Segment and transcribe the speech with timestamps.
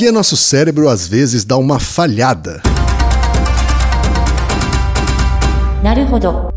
[0.00, 2.62] porque nosso cérebro às vezes dá uma falhada.
[5.82, 6.48] Naruhodo.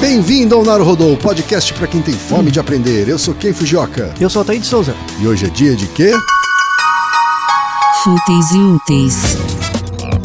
[0.00, 3.08] Bem-vindo ao Naruhodo, podcast para quem tem fome de aprender.
[3.08, 4.14] Eu sou Ken Fujioka.
[4.20, 4.94] Eu sou Altair de Souza.
[5.20, 6.12] E hoje é dia de quê?
[8.04, 9.16] Fúteis e úteis.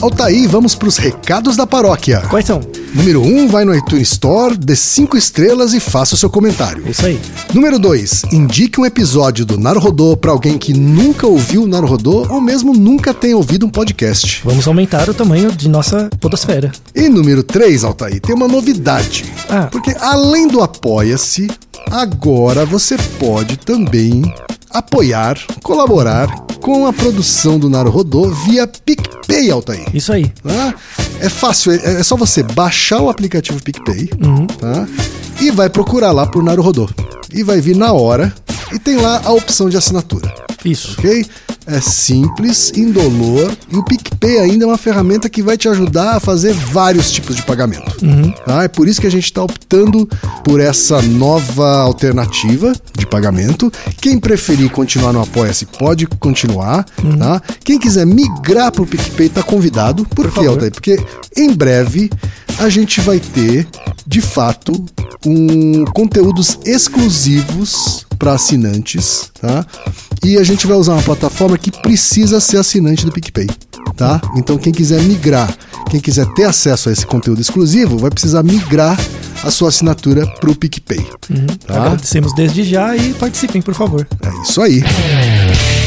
[0.03, 2.21] Altair, vamos para os recados da paróquia.
[2.29, 2.61] Quais são?
[2.93, 6.87] Número 1, um, vai no iTunes Store, dê 5 estrelas e faça o seu comentário.
[6.87, 7.19] Isso aí.
[7.51, 12.39] Número 2, indique um episódio do Naruhodô para alguém que nunca ouviu o Naruhodô ou
[12.39, 14.41] mesmo nunca tenha ouvido um podcast.
[14.45, 16.71] Vamos aumentar o tamanho de nossa podosfera.
[16.93, 19.25] E número 3, Altair, tem uma novidade.
[19.49, 19.67] Ah.
[19.71, 21.49] Porque além do Apoia-se,
[21.89, 24.21] agora você pode também
[24.73, 26.27] apoiar, colaborar
[26.61, 29.85] com a produção do Naruhodô via PicPay, Altair.
[29.93, 30.27] Isso aí.
[30.41, 30.73] tá?
[31.19, 34.07] É fácil, é, é só você baixar o aplicativo PicPay,
[34.59, 34.87] tá?
[35.41, 36.89] E vai procurar lá por Naruhodô.
[37.33, 38.33] E vai vir na hora
[38.71, 40.95] e tem lá a opção de assinatura, Isso.
[40.99, 41.25] ok?
[41.65, 46.19] É simples, indolor e o PicPay ainda é uma ferramenta que vai te ajudar a
[46.19, 47.95] fazer vários tipos de pagamento.
[48.45, 48.63] tá?
[48.63, 50.07] É por isso que a gente está optando
[50.43, 53.71] por essa nova alternativa de pagamento.
[54.01, 56.85] Quem preferir continuar no Apoia-se pode continuar.
[57.17, 57.41] Tá?
[57.63, 60.05] Quem quiser migrar para o PicPay está convidado.
[60.05, 60.49] Por, quê, favor.
[60.49, 60.71] Altair?
[60.71, 60.99] Porque
[61.35, 62.09] em breve
[62.59, 63.67] a gente vai ter,
[64.05, 64.85] de fato,
[65.25, 69.65] um conteúdos exclusivos para assinantes, tá?
[70.23, 73.47] E a gente vai usar uma plataforma que precisa ser assinante do PicPay,
[73.97, 74.21] tá?
[74.37, 75.53] Então quem quiser migrar,
[75.91, 78.97] quem quiser ter acesso a esse conteúdo exclusivo, vai precisar migrar
[79.43, 81.05] a sua assinatura para o PicPay,
[81.67, 81.81] tá?
[81.81, 84.07] Agradecemos desde já e participem, por favor.
[84.21, 84.81] É isso aí.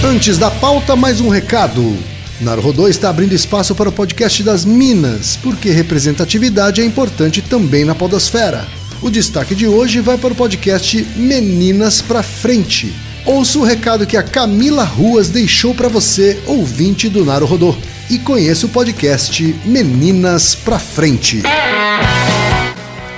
[0.04, 1.96] Antes da pauta, mais um recado.
[2.38, 7.94] Naruhodô está abrindo espaço para o podcast das Minas, porque representatividade é importante também na
[7.94, 8.68] podosfera.
[9.02, 12.94] O destaque de hoje vai para o podcast Meninas pra Frente.
[13.26, 17.76] Ouça o recado que a Camila Ruas deixou para você, ouvinte do Naruhodô,
[18.08, 21.42] e conheça o podcast Meninas pra Frente.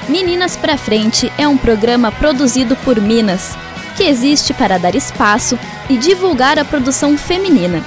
[0.08, 3.56] Meninas pra Frente é um programa produzido por Minas,
[3.96, 5.56] que existe para dar espaço
[5.88, 7.84] e divulgar a produção feminina.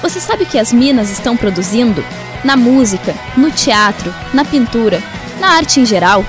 [0.00, 2.02] Você sabe o que as Minas estão produzindo?
[2.42, 5.02] Na música, no teatro, na pintura,
[5.38, 6.24] na arte em geral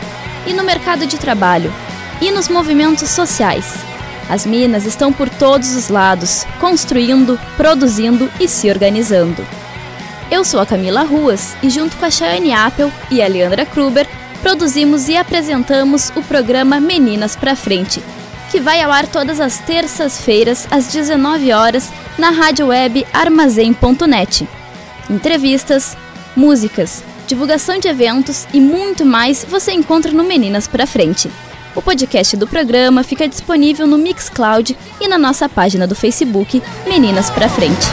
[0.45, 1.73] e no mercado de trabalho
[2.21, 3.73] e nos movimentos sociais.
[4.29, 9.45] As Minas estão por todos os lados, construindo, produzindo e se organizando.
[10.31, 14.07] Eu sou a Camila Ruas e, junto com a Chayane Apple e a Leandra Kruber,
[14.41, 18.01] produzimos e apresentamos o programa Meninas pra Frente,
[18.49, 24.47] que vai ao ar todas as terças-feiras às 19 horas na rádio web armazém.net.
[25.09, 25.95] Entrevistas,
[26.35, 31.29] músicas, divulgação de eventos e muito mais você encontra no Meninas pra Frente.
[31.75, 37.29] O podcast do programa fica disponível no Mixcloud e na nossa página do Facebook Meninas
[37.29, 37.85] pra Frente.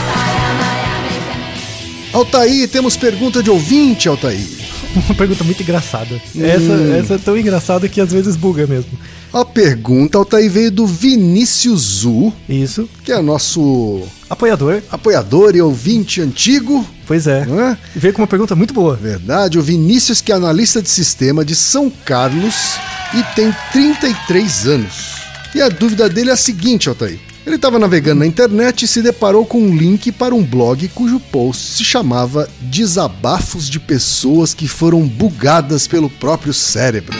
[2.13, 4.47] Altaí, temos pergunta de ouvinte, Altaí.
[4.95, 6.21] Uma pergunta muito engraçada.
[6.39, 8.91] Essa, essa é tão engraçada que às vezes buga mesmo.
[9.33, 12.87] A pergunta, Altaí, veio do Vinícius Zu, Isso.
[13.03, 14.83] que é nosso Apoiador.
[14.91, 17.45] apoiador e ouvinte antigo, Pois é.
[17.45, 17.77] né?
[17.95, 18.95] E veio com uma pergunta muito boa.
[18.95, 22.75] Verdade, o Vinícius, que é analista de sistema de São Carlos
[23.13, 25.15] e tem 33 anos.
[25.53, 27.19] E a dúvida dele é a seguinte, Altair.
[27.45, 31.19] Ele estava navegando na internet e se deparou com um link para um blog cujo
[31.19, 37.17] post se chamava Desabafos de pessoas que foram bugadas pelo próprio cérebro.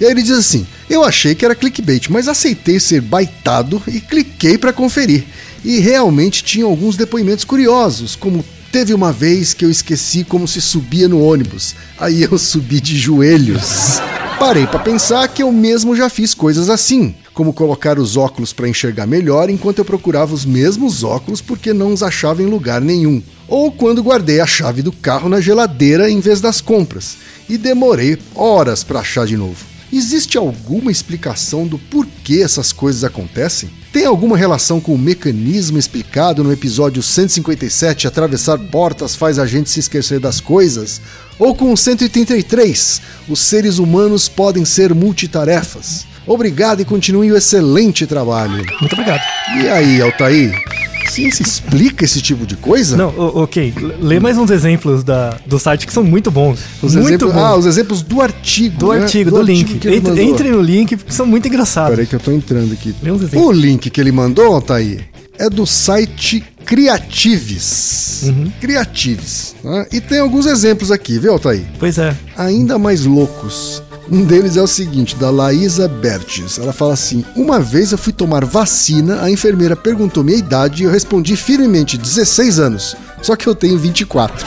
[0.00, 4.00] E aí ele diz assim: Eu achei que era clickbait, mas aceitei ser baitado e
[4.00, 5.24] cliquei para conferir.
[5.62, 10.60] E realmente tinha alguns depoimentos curiosos, como teve uma vez que eu esqueci como se
[10.60, 11.74] subia no ônibus.
[11.98, 14.00] Aí eu subi de joelhos.
[14.38, 18.68] Parei para pensar que eu mesmo já fiz coisas assim, como colocar os óculos para
[18.68, 23.20] enxergar melhor enquanto eu procurava os mesmos óculos porque não os achava em lugar nenhum.
[23.48, 27.16] Ou quando guardei a chave do carro na geladeira em vez das compras
[27.48, 29.77] e demorei horas para achar de novo.
[29.92, 33.70] Existe alguma explicação do porquê essas coisas acontecem?
[33.90, 39.70] Tem alguma relação com o mecanismo explicado no episódio 157 Atravessar portas faz a gente
[39.70, 41.00] se esquecer das coisas?
[41.38, 46.06] Ou com o 183 Os seres humanos podem ser multitarefas?
[46.26, 48.62] Obrigado e continue o excelente trabalho.
[48.80, 49.22] Muito obrigado.
[49.56, 50.87] E aí, Altair?
[51.10, 52.96] Ciência explica esse tipo de coisa?
[52.96, 53.74] Não, ok.
[54.00, 56.60] Lê mais uns exemplos da, do site que são muito bons.
[56.82, 57.40] Os muito exemplos, bons.
[57.40, 58.78] ah, os exemplos do artigo.
[58.78, 59.02] do né?
[59.02, 59.78] artigo, do, link.
[59.78, 61.90] que ele Entre, entre no link, porque são muito engraçados.
[61.90, 62.94] Peraí que eu tô entrando aqui.
[63.02, 63.48] Lê uns exemplos.
[63.48, 65.08] O link que ele mandou, Altair,
[65.38, 68.24] é do site Criatives.
[68.24, 68.52] Uhum.
[68.60, 69.54] Criatives.
[69.64, 69.86] né?
[69.90, 71.64] E tem alguns exemplos aqui, viu, Altair?
[71.78, 72.14] Pois é.
[72.36, 73.82] Ainda mais loucos.
[74.10, 76.58] Um deles é o seguinte, da Laísa Bertes.
[76.58, 80.86] Ela fala assim: Uma vez eu fui tomar vacina, a enfermeira perguntou minha idade e
[80.86, 82.96] eu respondi firmemente: 16 anos.
[83.20, 84.46] Só que eu tenho 24.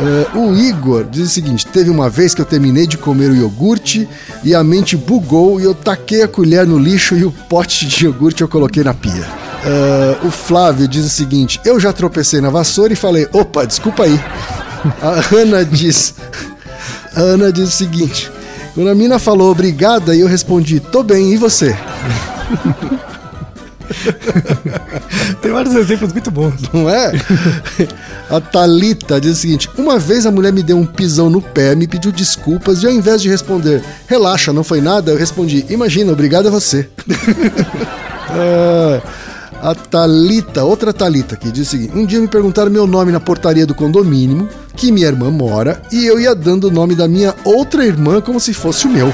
[0.00, 3.36] Eh, o Igor diz o seguinte: teve uma vez que eu terminei de comer o
[3.36, 4.08] iogurte
[4.42, 8.04] e a mente bugou e eu taquei a colher no lixo e o pote de
[8.04, 9.26] iogurte eu coloquei na pia.
[9.64, 14.04] Eh, o Flávio diz o seguinte: eu já tropecei na vassoura e falei: opa, desculpa
[14.04, 14.20] aí.
[15.02, 16.14] A Ana diz:
[17.14, 18.30] a Ana diz o seguinte:
[18.74, 21.76] quando a mina falou obrigada, eu respondi: tô bem, e você?
[25.40, 26.54] Tem vários exemplos muito bons.
[26.72, 27.12] Não é?
[28.28, 31.74] A Thalita diz o seguinte: Uma vez a mulher me deu um pisão no pé,
[31.74, 36.12] me pediu desculpas e ao invés de responder, relaxa, não foi nada, eu respondi, imagina,
[36.12, 36.88] obrigado a você.
[38.30, 39.00] É,
[39.62, 43.20] a Thalita, outra Thalita aqui, diz o seguinte: Um dia me perguntaram meu nome na
[43.20, 47.34] portaria do condomínio, que minha irmã mora, e eu ia dando o nome da minha
[47.44, 49.12] outra irmã como se fosse o meu.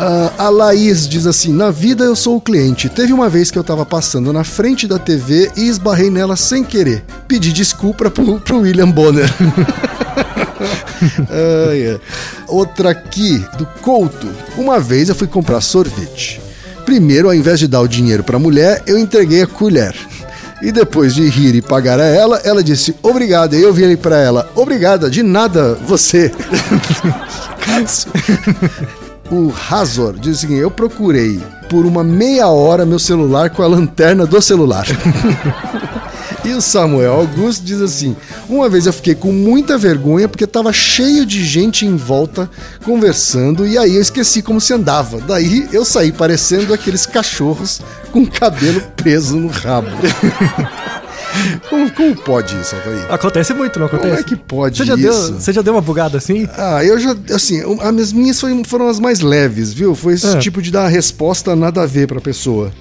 [0.00, 2.88] Ah, a Laís diz assim: Na vida eu sou o cliente.
[2.88, 6.62] Teve uma vez que eu tava passando na frente da TV e esbarrei nela sem
[6.62, 7.04] querer.
[7.26, 9.28] Pedi desculpa pro, pro William Bonner.
[11.30, 12.00] Ai, ai.
[12.48, 14.28] Outra aqui, do Couto.
[14.56, 16.40] Uma vez eu fui comprar sorvete.
[16.88, 19.94] Primeiro, ao invés de dar o dinheiro pra mulher, eu entreguei a colher.
[20.62, 23.54] E depois de rir e pagar a ela, ela disse obrigada.
[23.54, 26.32] E eu virei pra ela: Obrigada, de nada, você.
[29.30, 31.38] O Razor diz seguinte: Eu procurei
[31.68, 34.86] por uma meia hora meu celular com a lanterna do celular.
[36.48, 38.16] e o Samuel Augusto diz assim:
[38.48, 42.48] Uma vez eu fiquei com muita vergonha porque tava cheio de gente em volta
[42.84, 45.20] conversando e aí eu esqueci como se andava.
[45.20, 47.80] Daí eu saí parecendo aqueles cachorros
[48.12, 49.88] com cabelo preso no rabo.
[51.68, 53.06] como, como pode isso, Altair?
[53.12, 54.08] Acontece muito, não acontece?
[54.08, 55.02] Como é que pode Você já, isso?
[55.32, 56.48] deu, você já deu uma bugada assim?
[56.56, 59.94] Ah, eu já, assim, as minhas foram as mais leves, viu?
[59.94, 60.38] Foi esse É.
[60.38, 62.72] tipo de dar resposta nada a ver pra pessoa.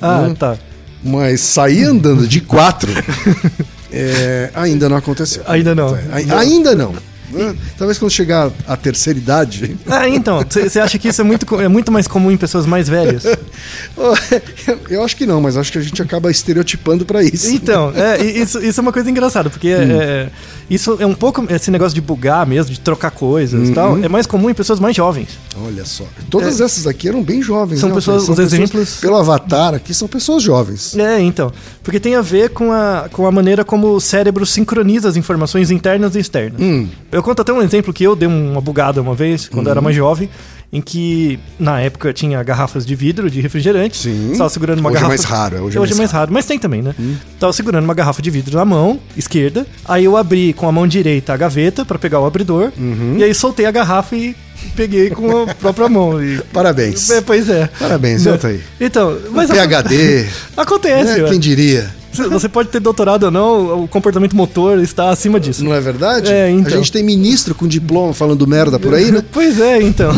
[0.00, 0.34] Ah, Hum.
[0.34, 0.56] tá.
[1.02, 2.92] Mas sair andando de quatro
[3.90, 5.42] é, ainda não aconteceu.
[5.46, 5.94] Ainda não.
[6.12, 6.94] Ai- Ainda não.
[7.32, 7.54] Né?
[7.78, 9.76] Talvez quando chegar a terceira idade.
[9.86, 12.88] Ah, então, você acha que isso é muito, é muito mais comum em pessoas mais
[12.88, 13.24] velhas?
[14.88, 17.50] Eu acho que não, mas acho que a gente acaba estereotipando pra isso.
[17.50, 20.00] Então, é, isso, isso é uma coisa engraçada, porque Hum.
[20.00, 20.28] é,
[20.68, 23.70] isso é um pouco esse negócio de bugar mesmo, de trocar coisas Uhum.
[23.70, 25.28] e tal, é mais comum em pessoas mais jovens.
[25.64, 26.04] Olha só.
[26.28, 27.80] Todas essas aqui eram bem jovens.
[27.80, 27.94] São né?
[27.94, 30.96] pessoas- os exemplos- Pelo avatar aqui, são pessoas jovens.
[30.96, 31.52] É, então.
[31.82, 35.70] Porque tem a ver com a, com a maneira como o cérebro sincroniza as informações
[35.70, 36.60] internas e externas.
[36.60, 36.88] Hum.
[37.10, 39.80] Eu conto até um exemplo que eu dei uma bugada uma vez, quando eu era
[39.80, 40.28] mais jovem,
[40.72, 43.96] em que na época tinha garrafas de vidro de refrigerante.
[43.96, 44.32] Sim.
[44.32, 45.08] Estava segurando uma Hoje é garrafa.
[45.08, 46.94] mais raro, hoje é Hoje mais é mais raro, mas tem também, né?
[47.40, 49.66] Tava segurando uma garrafa de vidro na mão esquerda.
[49.84, 52.70] Aí eu abri com a mão direita a gaveta pra pegar o abridor.
[53.18, 54.36] E aí soltei a garrafa e
[54.76, 56.22] peguei com a própria mão.
[56.22, 56.38] E...
[56.52, 57.10] Parabéns.
[57.10, 57.68] É, pois é.
[57.78, 58.30] Parabéns, Né?
[58.30, 58.60] viu, Thaí?
[58.80, 60.26] Então, mas PHD.
[60.56, 61.20] acontece.
[61.20, 61.28] né?
[61.28, 61.90] Quem diria?
[62.12, 65.64] Você pode ter doutorado ou não, o comportamento motor está acima disso.
[65.64, 66.30] Não é verdade?
[66.32, 66.72] É, então.
[66.72, 69.22] A gente tem ministro com diploma falando merda por aí, né?
[69.32, 70.10] Pois é, então.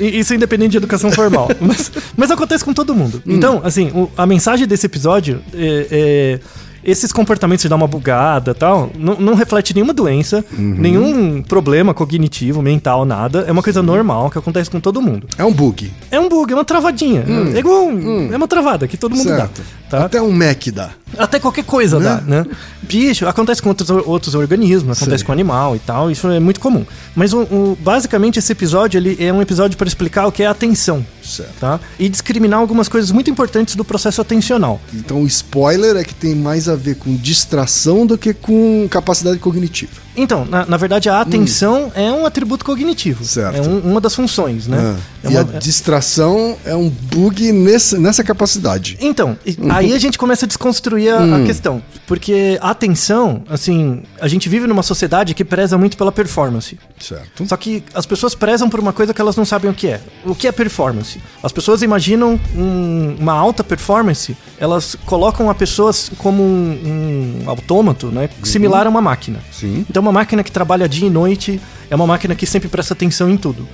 [0.00, 1.48] Isso é independente de educação formal.
[1.60, 3.22] Mas, mas acontece com todo mundo.
[3.26, 3.32] Hum.
[3.34, 5.86] Então, assim, a mensagem desse episódio é.
[5.90, 6.40] é,
[6.82, 10.74] esses comportamentos de dar uma bugada e tal, não, não reflete nenhuma doença, Uhum.
[10.78, 13.44] nenhum problema cognitivo, mental, nada.
[13.46, 15.26] É uma coisa normal que acontece com todo mundo.
[15.36, 15.92] É um bug.
[16.10, 17.22] É um bug, é uma travadinha.
[17.54, 17.84] É igual.
[17.86, 19.36] um- É uma travada que todo mundo Hum.
[19.36, 19.58] Certo.
[19.60, 19.79] dá.
[19.90, 20.04] Tá?
[20.04, 20.90] Até um Mac dá.
[21.18, 22.04] Até qualquer coisa Né?
[22.04, 22.46] dá, né?
[22.82, 25.26] Bicho, acontece com outros, outros organismos, acontece Sei.
[25.26, 26.86] com animal e tal, isso é muito comum.
[27.14, 30.46] Mas o, o- basicamente esse episódio ele é um episódio para explicar o que é
[30.46, 31.52] atenção, Certo.
[31.58, 31.80] tá?
[31.98, 34.80] E discriminar algumas coisas muito importantes do processo atencional.
[34.94, 39.38] Então o spoiler é que tem mais a ver com distração do que com capacidade
[39.40, 39.90] cognitiva.
[40.22, 43.22] Então, na, na verdade, a atenção é um atributo cognitivo.
[43.22, 43.26] Hum.
[43.26, 43.56] Certo.
[43.56, 44.76] É um- uma das funções, né?
[44.78, 48.96] Ah, É e uma- a distração é um bug nessa, nessa capacidade.
[49.00, 51.42] Então, e- aí a gente começa a desconstruir a, Hum.
[51.42, 51.82] a questão.
[52.06, 56.78] Porque a atenção, assim, a gente vive numa sociedade que preza muito pela performance.
[56.98, 57.46] Certo.
[57.46, 60.00] Só que as pessoas prezam por uma coisa que elas não sabem o que é.
[60.24, 61.20] O que é performance?
[61.42, 68.08] As pessoas imaginam um- uma alta performance, elas colocam a pessoa como um, um autômato,
[68.08, 68.28] né?
[68.42, 69.38] Similar a uma máquina.
[69.52, 69.84] Sim.
[69.88, 73.28] Então, uma máquina que trabalha dia e noite é uma máquina que sempre presta atenção
[73.30, 73.66] em tudo.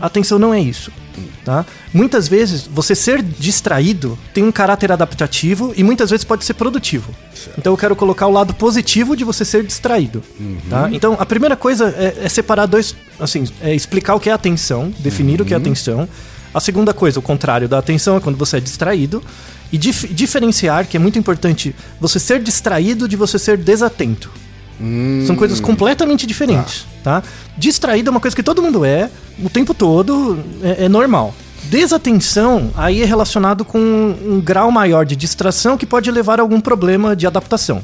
[0.00, 0.90] A atenção não é isso.
[1.44, 1.66] Tá?
[1.92, 7.14] Muitas vezes, você ser distraído tem um caráter adaptativo e muitas vezes pode ser produtivo.
[7.58, 10.22] Então, eu quero colocar o lado positivo de você ser distraído.
[10.70, 10.88] Tá?
[10.92, 12.94] Então, a primeira coisa é, é separar dois.
[13.18, 16.08] Assim, é explicar o que é atenção, definir o que é atenção.
[16.54, 19.22] A segunda coisa, o contrário da atenção, é quando você é distraído.
[19.72, 24.30] E dif- diferenciar, que é muito importante, você ser distraído de você ser desatento.
[25.26, 26.86] São coisas completamente diferentes.
[27.02, 27.22] tá?
[27.56, 29.10] Distraído é uma coisa que todo mundo é,
[29.42, 31.34] o tempo todo, é, é normal.
[31.64, 36.60] Desatenção aí é relacionado com um grau maior de distração que pode levar a algum
[36.60, 37.82] problema de adaptação.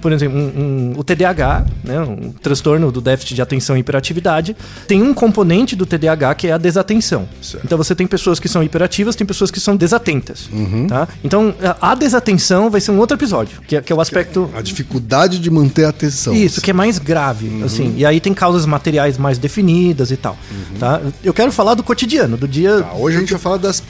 [0.00, 4.56] Por exemplo, um- um- o TDAH, né, um transtorno do déficit de atenção e hiperatividade,
[4.86, 7.28] tem um componente do TDAH que é a desatenção.
[7.42, 7.64] Certo.
[7.64, 10.48] Então você tem pessoas que são hiperativas, tem pessoas que são desatentas.
[10.88, 11.08] Tá?
[11.22, 14.60] Então a desatenção vai ser um outro episódio, que é, que é o aspecto A
[14.62, 16.34] dificuldade de manter a atenção.
[16.34, 17.94] isso, que é mais grave, assim.
[17.96, 20.36] E aí tem causas materiais mais definidas e tal,
[20.78, 21.00] tá?
[21.22, 23.82] Eu quero falar do cotidiano, do dia Tá, hoje a gente vai falar das,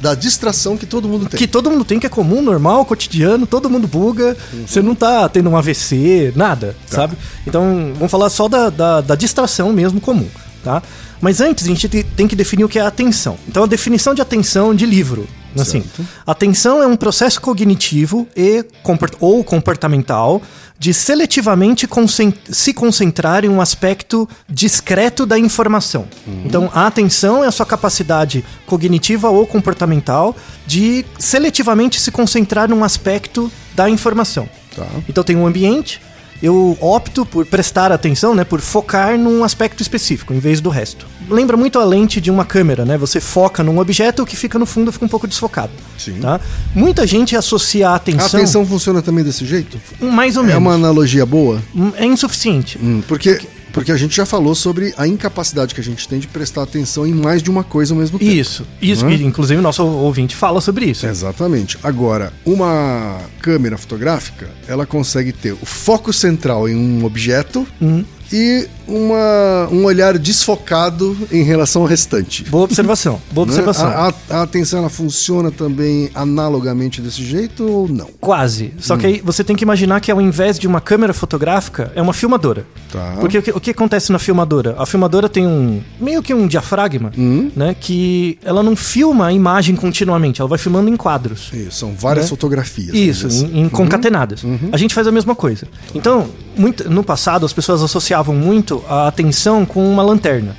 [0.00, 1.38] da distração que todo mundo tem.
[1.38, 4.36] que todo mundo tem, que é comum, normal, cotidiano, todo mundo buga,
[4.66, 7.16] você não tá tendo um AVC, nada, sabe?
[7.46, 10.28] Então, vamos falar só da, da, da distração mesmo comum,
[10.64, 10.82] tá?
[11.20, 13.36] Mas antes, a gente te- tem que definir o que é atenção.
[13.46, 15.82] Então, a definição de atenção de livro, assim.
[16.26, 20.40] Atenção é um processo cognitivo e comport ou comportamental
[20.78, 26.06] de seletivamente concen- se concentrar em um aspecto discreto da informação.
[26.44, 30.34] Então, a atenção é a sua capacidade cognitiva ou comportamental
[30.66, 34.48] de seletivamente se concentrar num aspecto da informação.
[34.74, 34.86] Tá.
[35.08, 36.00] Então, tem um ambiente,
[36.42, 41.06] eu opto por prestar atenção, né, por focar num aspecto específico, em vez do resto.
[41.28, 42.96] Lembra muito a lente de uma câmera, né?
[42.98, 45.70] Você foca num objeto, o que fica no fundo fica um pouco desfocado.
[45.98, 46.14] Sim.
[46.20, 46.40] Tá?
[46.74, 49.80] Muita gente associa a atenção, A atenção funciona também desse jeito?
[50.00, 50.60] mais ou É menos.
[50.62, 51.62] uma analogia boa?
[51.96, 52.78] É insuficiente.
[52.82, 53.48] Hum, porque, porque
[53.92, 57.14] a gente já falou sobre a incapacidade que a gente tem de prestar atenção em
[57.14, 58.30] mais de uma coisa ao mesmo tempo.
[58.30, 59.08] Isso, isso.
[59.08, 61.06] E, Inclusive, o nosso ouvinte fala sobre isso.
[61.06, 61.78] Exatamente.
[61.82, 68.04] Agora, uma câmera fotográfica, ela consegue ter o foco central em um objeto Uhum.
[68.32, 72.44] E uma, um olhar desfocado em relação ao restante.
[72.44, 73.20] Boa observação.
[73.32, 73.50] Boa né?
[73.52, 73.88] observação.
[73.88, 78.08] A, a- a atenção ela funciona também analogamente desse jeito ou não?
[78.20, 78.72] Quase.
[78.80, 78.98] Só Hum.
[78.98, 82.12] que aí você tem que imaginar que ao invés de uma câmera fotográfica, é uma
[82.12, 82.64] filmadora.
[82.92, 83.16] Tá.
[83.20, 84.74] Porque o que, o que acontece na filmadora?
[84.78, 85.80] A filmadora tem um.
[86.00, 87.50] meio que um diafragma, Hum.
[87.54, 87.74] né?
[87.78, 91.50] Que ela não filma a imagem continuamente, ela vai filmando em quadros.
[91.52, 92.30] Isso, são várias Né?
[92.30, 92.94] fotografias.
[92.94, 94.42] Isso, dizer em, em concatenadas.
[94.72, 95.66] A gente faz a mesma coisa.
[95.94, 96.28] Então,
[96.60, 100.56] muito, no passado, as pessoas associavam muito a atenção com uma lanterna.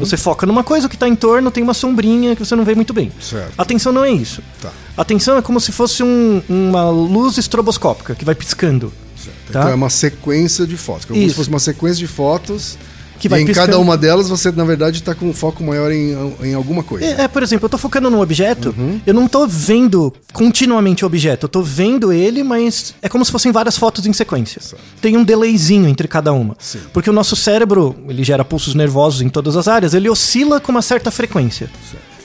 [0.00, 2.64] Você foca numa coisa, o que está em torno tem uma sombrinha que você não
[2.64, 3.12] vê muito bem.
[3.20, 3.52] Certo.
[3.56, 4.42] Atenção não é isso.
[4.60, 4.70] Tá.
[4.96, 8.92] Atenção é como se fosse um- uma luz estroboscópica que vai piscando.
[9.16, 9.36] Certo.
[9.52, 9.60] Tá?
[9.60, 11.04] Então é uma sequência de fotos.
[11.04, 11.30] Como Isso.
[11.30, 12.76] se fosse uma sequência de fotos.
[13.20, 13.66] Que e vai em piscando.
[13.68, 16.12] cada uma delas você, na verdade, está com um foco maior em,
[16.42, 17.04] em alguma coisa.
[17.06, 19.00] É, é, por exemplo, eu tô focando num objeto, Uhum.
[19.06, 23.30] eu não tô vendo continuamente o objeto, eu tô vendo ele, mas é como se
[23.30, 24.60] fossem várias fotos em sequência.
[25.00, 26.56] Tem um delayzinho entre cada uma.
[26.58, 26.80] Sim.
[26.92, 30.72] Porque o nosso cérebro, ele gera pulsos nervosos em todas as áreas, ele oscila com
[30.72, 31.68] uma certa frequência.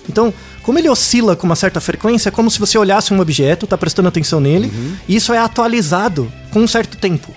[0.08, 0.34] Então,
[0.64, 3.78] como ele oscila com uma certa frequência, é como se você olhasse um objeto, tá
[3.78, 4.72] prestando atenção nele,
[5.10, 7.32] e isso é atualizado com um certo tempo.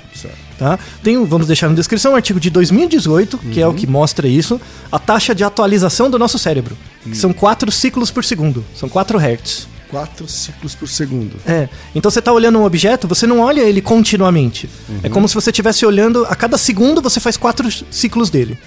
[0.59, 0.77] Tá?
[1.05, 4.61] Tem, vamos deixar na descrição um artigo de 2018, que é o que mostra isso,
[4.91, 9.19] a taxa de atualização do nosso cérebro, que são 4 ciclos por segundo, são 4
[9.19, 9.69] Hz.
[9.89, 11.37] Quatro ciclos por segundo.
[11.47, 14.69] É, então você está olhando um objeto, você não olha ele continuamente.
[15.03, 18.59] É como se você estivesse olhando, a cada segundo você faz 4 ciclos dele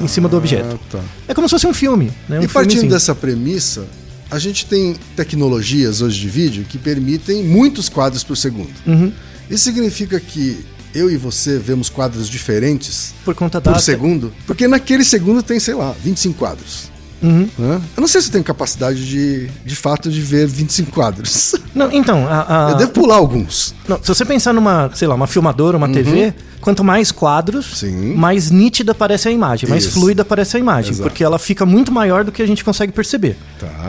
[0.00, 0.78] em cima do objeto.
[0.80, 1.00] Ah, tá.
[1.26, 2.38] É como se fosse um filme, né?
[2.38, 3.86] Um E partindo dessa premissa,
[4.30, 8.72] a gente tem tecnologias hoje de vídeo que permitem muitos quadros por segundo.
[8.86, 9.12] Uhum.
[9.50, 14.32] Isso significa que eu e você vemos quadros diferentes Por conta da por segundo?
[14.46, 16.90] Porque naquele segundo tem, sei lá, 25 quadros.
[17.22, 17.48] Uhum.
[17.58, 17.80] Né?
[17.96, 21.54] Eu não sei se eu tenho capacidade de, de fato, de ver 25 quadros.
[21.74, 23.74] Não, então, a, a- Eu devo pular alguns.
[23.86, 26.32] Não, se você pensar numa, sei lá, uma filmadora, uma TV,
[26.62, 27.90] quanto mais quadros, Uhum.
[27.90, 28.14] Sim.
[28.14, 29.92] mais nítida parece a imagem, mais Isso.
[29.92, 31.08] fluida parece a imagem, Exato.
[31.10, 33.36] porque ela fica muito maior do que a gente consegue perceber.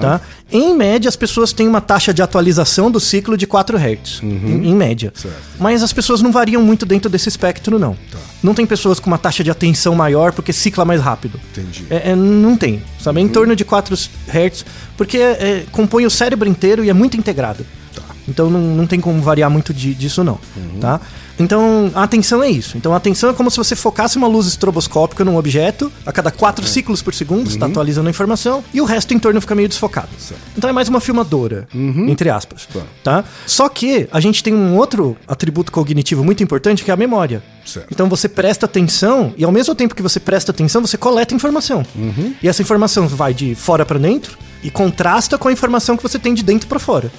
[0.02, 0.20] Tá.
[0.52, 4.68] Em média, as pessoas têm uma taxa de atualização do ciclo de 4 Hz, em,
[4.70, 5.14] em média.
[5.16, 5.22] Uhum.
[5.22, 5.36] Certo.
[5.36, 5.42] Tá.
[5.60, 7.96] Mas as pessoas não variam muito dentro desse espectro, não.
[8.44, 11.40] Não tem pessoas com uma taxa de atenção maior porque cicla mais rápido.
[11.52, 11.86] Entendi.
[11.90, 13.20] É, é, não tem, sabe?
[13.20, 14.66] É em torno de 4 Hz,
[14.98, 17.66] porque é, compõe o cérebro inteiro e é muito integrado.
[18.28, 20.40] Então não, não tem como variar muito de- disso, não.
[20.80, 21.02] Tá?
[21.42, 22.78] Então a atenção é isso.
[22.78, 26.32] Então a atenção é como se você focasse uma luz estroboscópica num objeto a cada
[26.32, 29.68] 4 ciclos por segundo, está atualizando a informação, e o resto em torno fica meio
[29.68, 30.10] desfocado.
[30.58, 32.68] Então é mais uma filmadora, entre aspas.
[32.68, 32.82] Tá.
[33.04, 33.26] Tá?
[33.46, 37.44] Só que a gente tem um outro atributo cognitivo muito importante que é a memória.
[37.66, 37.88] Certo.
[37.92, 41.86] Então você presta atenção e ao mesmo tempo que você presta atenção, você coleta informação.
[42.42, 46.20] E essa informação vai de fora para dentro e contrasta com a informação que você
[46.20, 47.12] tem de dentro para fora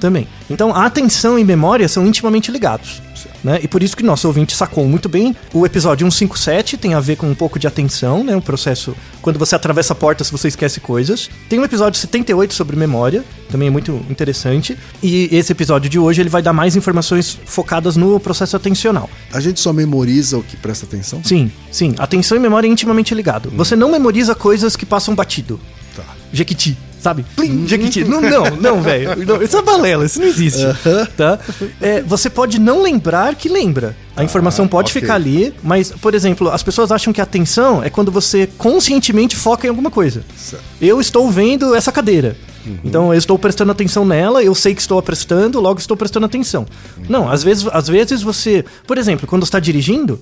[0.00, 0.26] também.
[0.50, 3.02] Então a atenção e memória são intimamente ligados.
[3.42, 3.60] Né?
[3.62, 5.34] E por isso que nosso ouvinte sacou muito bem.
[5.52, 8.36] O episódio 157 tem a ver com um pouco de atenção, né?
[8.36, 11.30] O processo quando você atravessa a porta se você esquece coisas.
[11.48, 14.76] Tem um episódio 78 sobre memória, também é muito interessante.
[15.02, 19.08] E esse episódio de hoje ele vai dar mais informações focadas no processo atencional.
[19.32, 21.22] A gente só memoriza o que presta atenção?
[21.22, 21.94] Sim, sim.
[21.98, 23.50] Atenção e memória é intimamente ligado.
[23.50, 25.60] Você não memoriza coisas que passam batido.
[25.94, 26.04] Tá.
[26.32, 26.76] Jequiti.
[27.00, 27.24] Sabe?
[27.36, 28.04] Plim, Jequiti.
[28.04, 29.10] Não, não, não, velho.
[29.42, 30.62] Isso é balela, isso não existe.
[31.16, 31.38] Tá?
[31.80, 33.96] É, você pode não lembrar que lembra.
[34.16, 35.00] A informação pode ok.
[35.00, 39.36] ficar ali, mas, por exemplo, as pessoas acham que a atenção é quando você conscientemente
[39.36, 40.24] foca em alguma coisa.
[40.36, 40.64] Certo.
[40.80, 42.36] Eu estou vendo essa cadeira.
[42.84, 46.66] Então eu estou prestando atenção nela, eu sei que estou prestando, logo estou prestando atenção.
[47.08, 50.20] Não, às vezes, às vezes você, por exemplo, quando está dirigindo,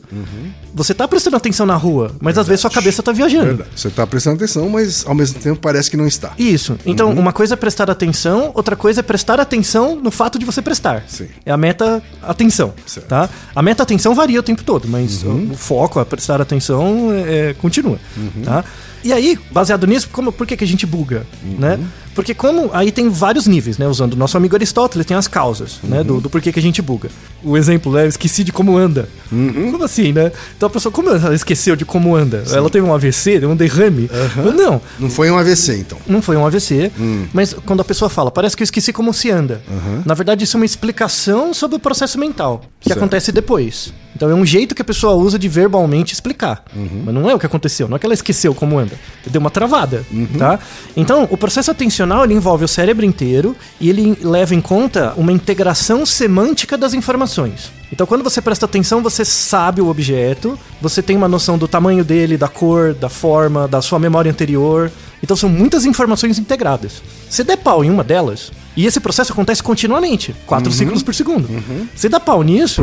[0.75, 3.47] você está prestando atenção na rua, mas às vezes sua cabeça está viajando.
[3.47, 3.71] Verdade.
[3.75, 6.33] Você tá prestando atenção, mas ao mesmo tempo parece que não está.
[6.39, 6.79] Isso.
[6.85, 7.19] Então, Uhum.
[7.21, 11.05] uma coisa é prestar atenção, outra coisa é prestar atenção no fato de você prestar.
[11.09, 11.27] Sim.
[11.45, 13.07] É a meta atenção, Certo.
[13.09, 13.29] tá?
[13.55, 15.49] A meta atenção varia o tempo todo, mas Uhum.
[15.51, 18.43] o, o foco, a prestar atenção, é, continua, Uhum.
[18.45, 18.65] tá?
[19.05, 21.57] E aí, baseado nisso, como, por que, que a gente buga, Uhum.
[21.59, 21.79] né?
[22.17, 23.87] Porque como aí tem vários níveis, né?
[23.87, 25.99] Usando o nosso amigo Aristóteles, tem as causas, né?
[25.99, 26.05] Uhum.
[26.05, 27.09] Do, do porquê que a gente buga.
[27.45, 28.03] O exemplo, né?
[28.05, 29.09] Eu esqueci de como anda.
[29.31, 29.71] Uhum.
[29.73, 30.33] Como assim, né?
[30.57, 32.43] Então a pessoa, como ela esqueceu de como anda?
[32.51, 34.11] Ela teve um AVC, um derrame?
[34.57, 35.99] Não, Não foi um AVC, então.
[36.09, 37.27] não foi um AVC, Hum.
[37.33, 39.61] mas quando a pessoa fala, parece que eu esqueci como se anda.
[40.05, 42.99] Na verdade, isso é uma explicação sobre o processo mental, que Certo.
[42.99, 43.93] acontece depois.
[44.15, 46.65] Então é um jeito que a pessoa usa de verbalmente explicar.
[46.75, 47.03] Uhum.
[47.05, 48.95] Mas não é o que aconteceu, não é que ela esqueceu como anda.
[49.27, 50.27] Deu uma travada, Uhum.
[50.39, 50.59] tá?
[50.97, 55.33] Então, o processo atencional, ele envolve o cérebro inteiro e ele leva em conta uma
[55.33, 57.73] integração semântica das informações.
[57.93, 62.05] Então, quando você presta atenção, você sabe o objeto, você tem uma noção do tamanho
[62.05, 64.91] dele, da cor, da forma, da sua memória anterior.
[65.23, 67.03] Então, são muitas informações integradas.
[67.31, 71.49] Se der pau em uma delas, e esse processo acontece continuamente, quatro ciclos por segundo.
[71.95, 72.83] Se dá pau nisso,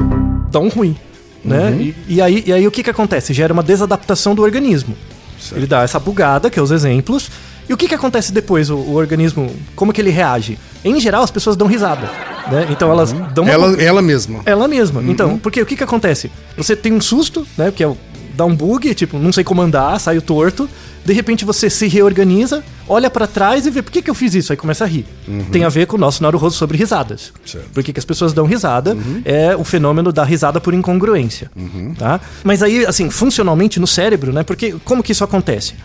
[0.49, 0.95] dá um ruim.
[1.43, 1.93] Né?
[2.07, 3.33] E, e aí, e aí o que, que acontece?
[3.33, 4.95] Gera uma desadaptação do organismo.
[5.37, 5.57] Certo.
[5.57, 7.29] Ele dá essa bugada, que é os exemplos.
[7.67, 8.69] E o que, que acontece depois?
[8.69, 10.57] O, o organismo, como que ele reage?
[10.83, 12.09] Em geral, as pessoas dão risada.
[12.51, 12.67] Né?
[12.69, 14.41] Então elas dão uma Ela, ela mesma.
[14.45, 15.01] ela mesma.
[15.03, 16.29] Então, porque o que que acontece?
[16.57, 17.71] Você tem um susto, né?
[17.71, 17.95] Que é
[18.35, 20.67] dá um bug, tipo, não sei como andar, saiu torto.
[21.05, 24.33] De repente você se reorganiza, olha pra trás e vê por que, que eu fiz
[24.33, 24.53] isso.
[24.53, 25.05] Aí começa a rir.
[25.51, 27.33] Tem a ver com o nosso Naruhodo sobre risadas.
[27.45, 27.69] Certo.
[27.73, 28.97] Por que, que as pessoas dão risada?
[29.25, 31.51] É o fenômeno da risada por incongruência.
[31.97, 32.19] Tá?
[32.43, 34.43] Mas aí, assim, funcionalmente no cérebro, né?
[34.43, 35.75] Porque como que isso acontece?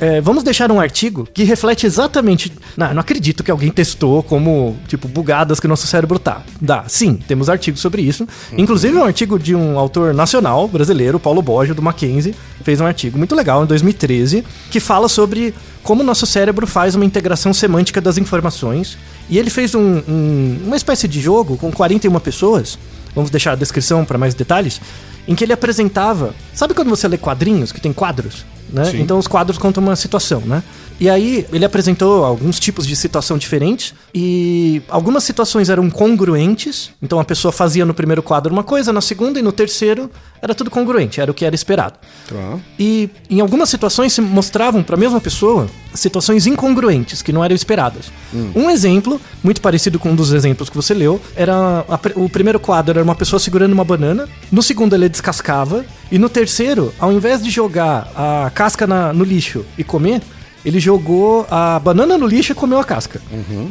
[0.00, 2.52] É, vamos deixar um artigo que reflete exatamente.
[2.76, 6.42] Não, não acredito que alguém testou como, tipo, bugadas que o nosso cérebro tá.
[6.60, 8.26] Dá, sim, temos artigos sobre isso.
[8.56, 13.18] Inclusive, um artigo de um autor nacional brasileiro, Paulo Borges, do Mackenzie, fez um artigo
[13.18, 18.00] muito legal em 2013 que fala sobre como o nosso cérebro faz uma integração semântica
[18.00, 18.96] das informações.
[19.28, 22.78] E ele fez um- um- uma espécie de jogo com 41 pessoas.
[23.14, 24.80] Vamos deixar a descrição para mais detalhes.
[25.26, 26.34] Em que ele apresentava.
[26.54, 28.44] Sabe quando você lê quadrinhos, que tem quadros?
[28.72, 28.90] Né?
[28.94, 30.62] Então os quadros contam uma situação, né?
[31.00, 37.20] E aí ele apresentou alguns tipos de situação diferentes e algumas situações eram congruentes, então
[37.20, 40.10] a pessoa fazia no primeiro quadro uma coisa, na segunda e no terceiro
[40.42, 41.94] era tudo congruente, era o que era esperado.
[42.28, 42.58] Tá.
[42.78, 47.54] E em algumas situações se mostravam para a mesma pessoa situações incongruentes que não eram
[47.54, 48.06] esperadas.
[48.54, 52.58] Um exemplo, muito parecido com um dos exemplos que você leu, era a o primeiro
[52.58, 57.12] quadro era uma pessoa segurando uma banana, no segundo ele descascava e no terceiro, ao
[57.12, 60.22] invés de jogar a casca na- no lixo e comer,
[60.64, 63.20] ele jogou a banana no lixo e comeu a casca.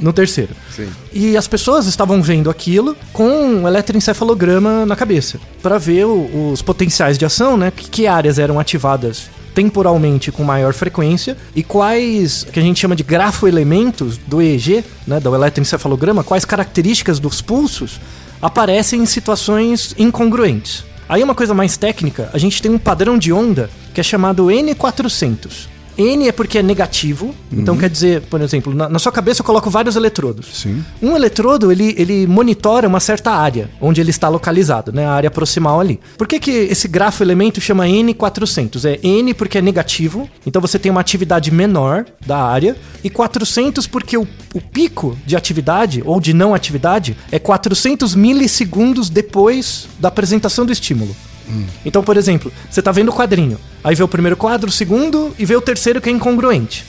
[0.02, 0.56] No terceiro.
[0.76, 0.88] Sim.
[1.14, 6.62] E as pessoas estavam vendo aquilo com um eletroencefalograma na cabeça, para ver o- os
[6.62, 7.72] potenciais de ação, né?
[7.76, 12.96] Que, que áreas eram ativadas temporalmente com maior frequência e quais que a gente chama
[12.96, 18.00] de grafoelementos do EEG, né, do eletroencefalograma, quais características dos pulsos
[18.40, 20.86] aparecem em situações incongruentes.
[21.10, 24.48] Aí uma coisa mais técnica, a gente tem um padrão de onda que é chamado
[24.48, 25.77] N400.
[25.98, 29.46] N é porque é negativo, então quer dizer, por exemplo, na, na sua cabeça eu
[29.46, 30.48] coloco vários eletrodos.
[30.54, 30.84] Sim.
[31.02, 35.06] Um eletrodo, ele, ele monitora uma certa área, onde ele está localizado, né?
[35.06, 36.00] A área proximal ali.
[36.18, 38.86] Por que, que esse grafo elemento chama N400?
[38.86, 43.88] É N porque é negativo, então você tem uma atividade menor da área, e 400
[43.88, 50.10] porque o, o pico de atividade, ou de não atividade, é 400 milissegundos depois da
[50.10, 51.16] apresentação do estímulo.
[51.86, 53.58] Então, por exemplo, você tá vendo o quadrinho,
[53.88, 56.84] aí vê o primeiro quadro, o segundo e vê o terceiro que é incongruente.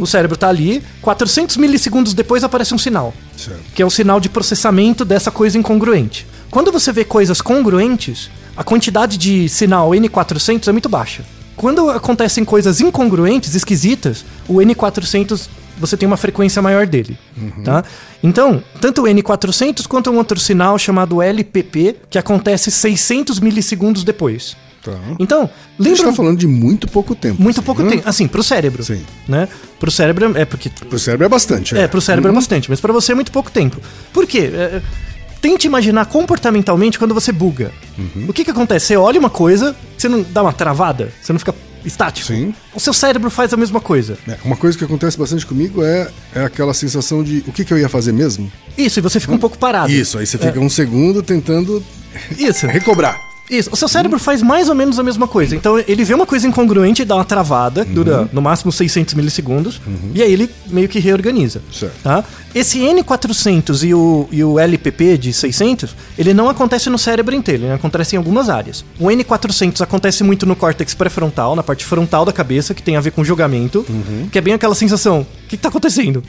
[0.00, 3.60] O cérebro tá ali, 400 milissegundos depois aparece um sinal, Certo.
[3.74, 6.24] que é o sinal de processamento dessa coisa incongruente.
[6.52, 11.24] Quando você vê coisas congruentes, a quantidade de sinal N400 é muito baixa.
[11.56, 17.18] Quando acontecem coisas incongruentes, esquisitas, o N400 você tem uma frequência maior dele,
[17.64, 17.84] tá?
[18.22, 24.56] Então, tanto o N400 quanto um outro sinal chamado LPP, que acontece 600 milissegundos depois.
[24.92, 24.98] Tá.
[25.18, 25.42] Então,
[25.78, 27.42] A gente lembra tá falando de muito pouco tempo.
[27.42, 27.90] muito assim, pouco né?
[27.90, 29.02] tempo, assim, pro cérebro, Sim.
[29.26, 29.48] né?
[29.80, 31.76] Pro cérebro é porque Pro cérebro é bastante.
[31.76, 33.80] é, pro cérebro é bastante, mas pra você é muito pouco tempo.
[34.12, 34.50] Por quê?
[34.52, 34.80] É,
[35.40, 37.72] tente imaginar comportamentalmente quando você buga.
[37.98, 38.26] Uhum.
[38.28, 38.86] O que que acontece?
[38.86, 42.26] Você olha uma coisa, você não dá uma travada, você não fica estático.
[42.28, 42.52] Sim.
[42.74, 44.18] O seu cérebro faz a mesma coisa.
[44.28, 47.72] É, uma coisa que acontece bastante comigo é, é aquela sensação de o que, que
[47.72, 48.50] eu ia fazer mesmo?
[48.76, 49.90] Isso, e você fica um pouco parado.
[49.92, 51.82] Isso, aí você fica um segundo tentando
[52.36, 52.66] Isso.
[52.70, 53.25] recobrar.
[53.48, 55.54] Isso, o seu cérebro faz mais ou menos a mesma coisa.
[55.54, 57.94] Então ele vê uma coisa incongruente e dá uma travada, Uhum.
[57.94, 59.80] dura no máximo 600 milissegundos,
[60.14, 61.62] e aí ele meio que reorganiza.
[61.72, 61.94] Certo.
[62.02, 62.24] Tá?
[62.54, 67.64] Esse N400 e o, e o LPP de 600, ele não acontece no cérebro inteiro,
[67.64, 68.84] ele acontece em algumas áreas.
[68.98, 73.00] O N400 acontece muito no córtex pré-frontal, na parte frontal da cabeça, que tem a
[73.00, 74.28] ver com julgamento, Uhum.
[74.32, 76.22] que é bem aquela sensação: o que, que tá acontecendo?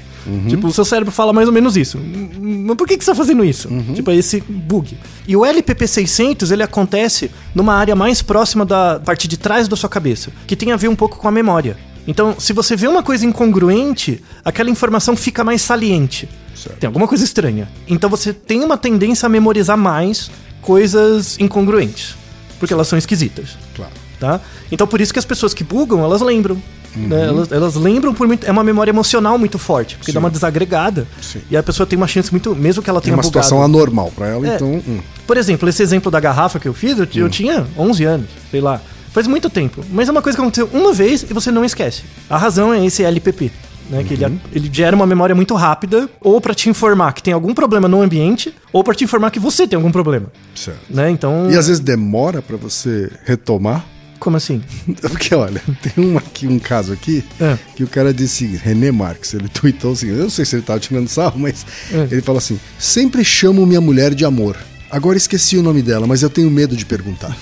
[0.49, 1.97] Tipo, o seu cérebro fala mais ou menos isso.
[1.97, 3.69] "Hum, Mas por que, que você tá fazendo isso?
[3.69, 3.93] Uhum.
[3.93, 4.97] Tipo, é esse bug.
[5.25, 7.06] E o LPP 600, ele acontece
[7.55, 10.87] numa área mais próxima da parte de trás da sua cabeça, que tem a ver
[10.87, 11.77] um pouco com a memória.
[12.07, 16.29] Então, se você vê uma coisa incongruente, aquela informação fica mais saliente.
[16.55, 16.77] Certo.
[16.79, 17.67] Tem alguma coisa estranha.
[17.87, 22.15] Então você tem uma tendência a memorizar mais coisas incongruentes,
[22.59, 23.91] porque elas são esquisitas Claro.
[24.19, 24.41] tá?
[24.71, 26.61] Então por isso que as pessoas que bugam, elas lembram.
[26.95, 27.07] Uhum.
[27.09, 27.25] né?
[27.27, 28.45] Elas, elas lembram por muito.
[28.47, 30.15] É uma memória emocional muito forte, porque Sim.
[30.15, 31.05] dá uma desagregada.
[31.21, 31.41] Sim.
[31.51, 32.55] E a pessoa tem uma chance muito.
[32.55, 33.43] Mesmo que ela Tem tenha uma bugado.
[33.45, 34.55] situação anormal pra ela, É.
[34.55, 34.67] então.
[34.67, 37.09] hum, Por exemplo, esse exemplo da garrafa que eu fiz, eu, Hum.
[37.17, 38.81] eu tinha 11 anos, sei lá.
[39.11, 39.83] Faz muito tempo.
[39.91, 42.03] Mas é uma coisa que aconteceu uma vez e você não esquece.
[42.29, 43.51] A razão é esse LPP.
[43.89, 44.37] Né, que ele, Uhum.
[44.51, 48.01] ele gera uma memória muito rápida, ou pra te informar que tem algum problema no
[48.01, 50.27] ambiente, ou pra te informar que você tem algum problema.
[50.53, 50.81] certo.
[50.89, 51.09] Né?
[51.09, 51.49] Então.
[51.49, 53.85] E às vezes demora pra você retomar.
[54.19, 54.61] Como assim?
[55.01, 57.57] Porque, olha, tem um, aqui, um caso aqui É.
[57.77, 60.63] que o cara disse seguinte, René Marques, ele tweetou seguinte, eu não sei se ele
[60.63, 62.09] tava tirando sarro, mas É.
[62.11, 64.57] ele fala assim, sempre chamo minha mulher de amor.
[64.89, 67.35] Agora esqueci o nome dela, mas eu tenho medo de perguntar.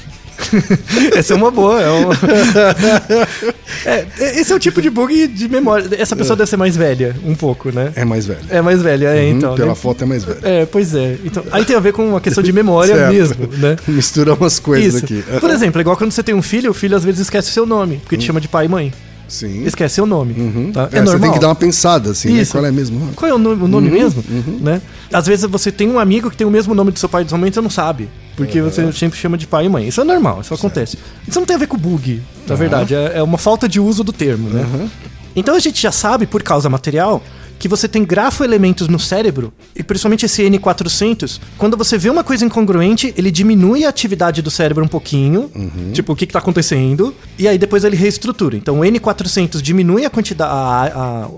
[1.16, 1.82] Essa é uma boa.
[1.82, 2.10] É um...
[3.86, 4.06] É,
[4.40, 5.88] esse é o tipo de bug de memória.
[6.00, 7.92] Essa pessoa deve ser mais velha, um pouco, né?
[7.96, 8.40] É mais velho.
[8.50, 9.54] É mais velha, é, Hum, então.
[9.56, 9.76] pela né?
[9.76, 10.40] foto é mais velho.
[10.42, 11.18] É, pois é.
[11.24, 13.76] Então, aí tem a ver com uma questão de memória mesmo, né?
[13.88, 15.06] Mistura umas coisas Isso.
[15.06, 15.24] aqui.
[15.40, 17.66] Por exemplo, igual quando você tem um filho, o filho às vezes esquece o seu
[17.66, 18.92] nome, porque te chama de pai e mãe.
[19.28, 19.66] Sim.
[19.66, 20.34] Esquece seu nome.
[20.74, 20.90] tá?
[20.92, 21.06] É, É, normal.
[21.06, 22.46] Você tem que dar uma pensada, assim, né?
[22.46, 23.10] Qual é mesmo?
[23.16, 24.24] Qual é o nome, o nome mesmo?
[24.62, 24.82] Né?
[25.12, 27.26] Às vezes você tem um amigo que tem o mesmo nome do seu pai e
[27.26, 28.10] da sua mãe e você não sabe.
[28.36, 29.88] Porque você sempre chama de pai e mãe.
[29.88, 30.98] Isso é normal, isso acontece.
[31.28, 32.94] Isso não tem a ver com bug, na verdade.
[32.94, 34.90] É, é uma falta de uso do termo, né?
[35.36, 37.22] Então a gente já sabe, por causa material,
[37.58, 42.44] que você tem grafoelementos no cérebro, e principalmente esse N400, quando você vê uma coisa
[42.46, 45.50] incongruente, ele diminui a atividade do cérebro um pouquinho,
[45.94, 48.58] tipo, o que, que tá acontecendo, e aí depois ele reestrutura.
[48.58, 50.56] Então o N400 diminui a quantidade, a,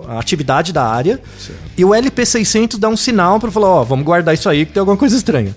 [0.10, 1.21] a- a atividade da área,
[1.77, 4.79] e o LP600 dá um sinal para falar, ó, vamos guardar isso aí que tem
[4.79, 5.55] alguma coisa estranha,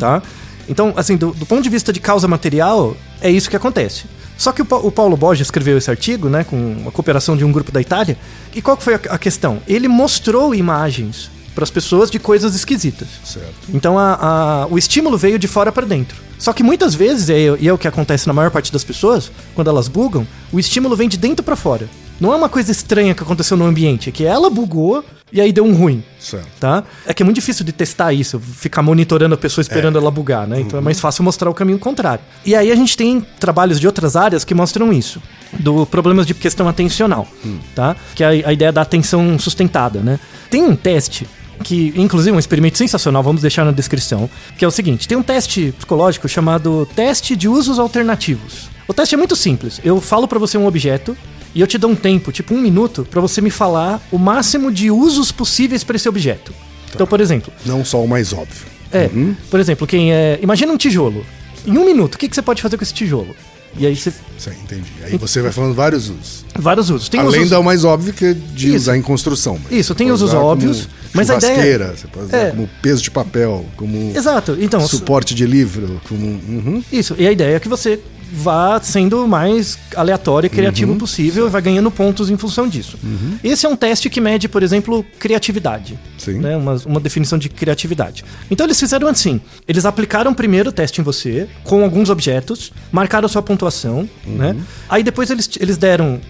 [0.00, 0.20] tá?
[0.68, 4.04] Então, assim, do, do ponto de vista de causa material, é isso que acontece.
[4.42, 7.52] Só que o, o Paulo Borges escreveu esse artigo, né, com a cooperação de um
[7.52, 8.18] grupo da Itália,
[8.52, 9.62] e qual foi a, a questão?
[9.68, 13.06] Ele mostrou imagens para as pessoas de coisas esquisitas.
[13.24, 13.52] Certo.
[13.72, 16.16] Então a- a- o estímulo veio de fora para dentro.
[16.40, 18.82] Só que muitas vezes, e é, e é o que acontece na maior parte das
[18.82, 21.88] pessoas, quando elas bugam, o estímulo vem de dentro para fora.
[22.22, 25.52] Não é uma coisa estranha que aconteceu no ambiente, é que ela bugou e aí
[25.52, 26.04] deu um ruim.
[26.20, 26.46] Certo.
[26.60, 26.84] Tá?
[27.04, 30.46] É que é muito difícil de testar isso, ficar monitorando a pessoa esperando ela bugar,
[30.46, 30.60] né?
[30.60, 32.22] Então é mais fácil mostrar o caminho contrário.
[32.46, 35.20] E aí a gente tem trabalhos de outras áreas que mostram isso,
[35.58, 37.26] do problemas de questão atencional,
[37.74, 37.96] tá?
[38.14, 40.20] Que é a, ideia da atenção sustentada, né?
[40.48, 41.26] Tem um teste
[41.64, 45.18] que, inclusive, é um experimento sensacional, vamos deixar na descrição, que é o seguinte: tem
[45.18, 48.70] um teste psicológico chamado teste de usos alternativos.
[48.86, 49.80] O teste é muito simples.
[49.82, 51.16] Eu falo pra você um objeto
[51.54, 54.70] e eu te dou um tempo, tipo um minuto, pra você me falar o máximo
[54.72, 56.52] de usos possíveis pra esse objeto.
[56.94, 58.66] Então, por exemplo, Não só o mais óbvio.
[58.92, 59.08] é,
[59.50, 61.24] por exemplo, quem é, imagina um tijolo.
[61.66, 63.34] Em um minuto, o que, que você pode fazer com esse tijolo?
[63.78, 64.90] E aí você Sim, entendi.
[65.02, 66.44] Aí você vai falando vários usos.
[66.58, 67.08] vários usos.
[67.08, 68.76] Tem Além usos, do mais óbvio que é de Isso.
[68.76, 69.58] usar em construção.
[69.70, 72.50] Isso, tem usos óbvios, mas a ideia- Você pode usar É.
[72.50, 74.58] como peso de papel, como Exato.
[74.60, 76.26] Então, suporte de livro, como.
[76.26, 76.84] Uhum.
[76.92, 77.98] Isso, e a ideia é que você
[78.32, 82.98] vá sendo o mais aleatório e criativo possível e vai ganhando pontos em função disso.
[83.44, 85.98] Esse é um teste que mede, por exemplo, criatividade.
[86.16, 86.38] Sim.
[86.38, 86.56] Né?
[86.56, 88.24] Uma, uma definição de criatividade.
[88.50, 93.28] Então eles fizeram assim: eles aplicaram primeiro o teste em você, com alguns objetos, marcaram
[93.28, 94.56] sua pontuação, né?
[94.88, 96.20] Aí depois eles, eles deram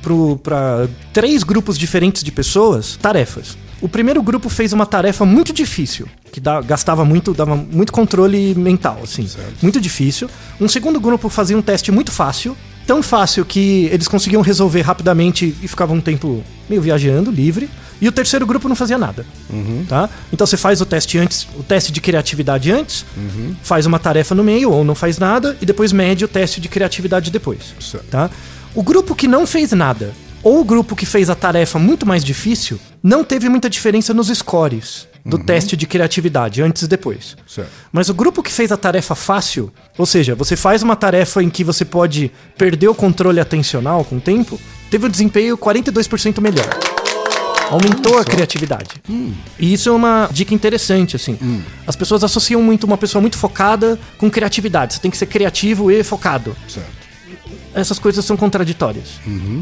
[0.43, 3.57] para três grupos diferentes de pessoas tarefas.
[3.83, 8.55] O primeiro grupo fez uma tarefa muito difícil, que dá- gastava muito, dava muito controle
[8.55, 9.29] mental, assim.
[9.61, 10.31] Muito difícil.
[10.61, 15.55] Um segundo grupo fazia um teste muito fácil, tão fácil que eles conseguiam resolver rapidamente
[15.61, 17.68] e ficavam um tempo meio viajando, livre.
[18.01, 19.25] E o terceiro grupo não fazia nada.
[19.88, 20.09] Tá?
[20.33, 23.05] Então você faz o teste antes, o teste de criatividade antes,
[23.62, 26.68] faz uma tarefa no meio ou não faz nada, e depois mede o teste de
[26.68, 27.75] criatividade depois.
[27.81, 28.05] Certo.
[28.11, 28.29] Tá?
[28.75, 30.12] O grupo que não fez nada,
[30.43, 34.29] ou o grupo que fez a tarefa muito mais difícil, não teve muita diferença nos
[34.29, 37.37] scores do teste de criatividade, antes e depois.
[37.47, 37.71] Certo.
[37.93, 41.49] Mas o grupo que fez a tarefa fácil, ou seja, você faz uma tarefa em
[41.49, 46.69] que você pode perder o controle atencional com o tempo, teve um desempenho 42% melhor.
[47.71, 49.01] Aumentou a criatividade.
[49.59, 51.39] E isso é uma dica interessante, assim.
[51.87, 54.95] As pessoas associam muito uma pessoa muito focada com criatividade.
[54.95, 57.02] Você tem que ser criativo e focado Certo.
[57.75, 59.09] Essas coisas são contraditórias.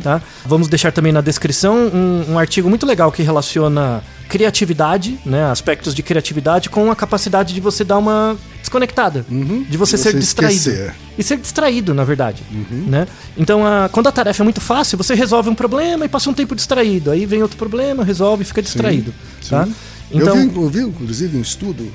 [0.03, 0.21] Tá?
[0.45, 5.95] Vamos deixar também na descrição um, um artigo muito legal que relaciona criatividade, né, aspectos
[5.95, 10.19] de criatividade, com a capacidade de você dar uma desconectada, de você De ser você
[10.19, 10.55] distraído.
[10.57, 10.95] esquecer.
[11.19, 12.43] E ser distraído, na verdade.
[12.87, 13.07] Né?
[13.37, 16.35] Então, a- quando a tarefa é muito fácil, você resolve um problema e passa um
[16.35, 17.11] tempo distraído.
[17.11, 19.13] Aí vem outro problema, resolve e fica distraído.
[19.49, 19.69] Tá?
[20.13, 21.91] Então, eu, vi, eu vi, inclusive, um estudo,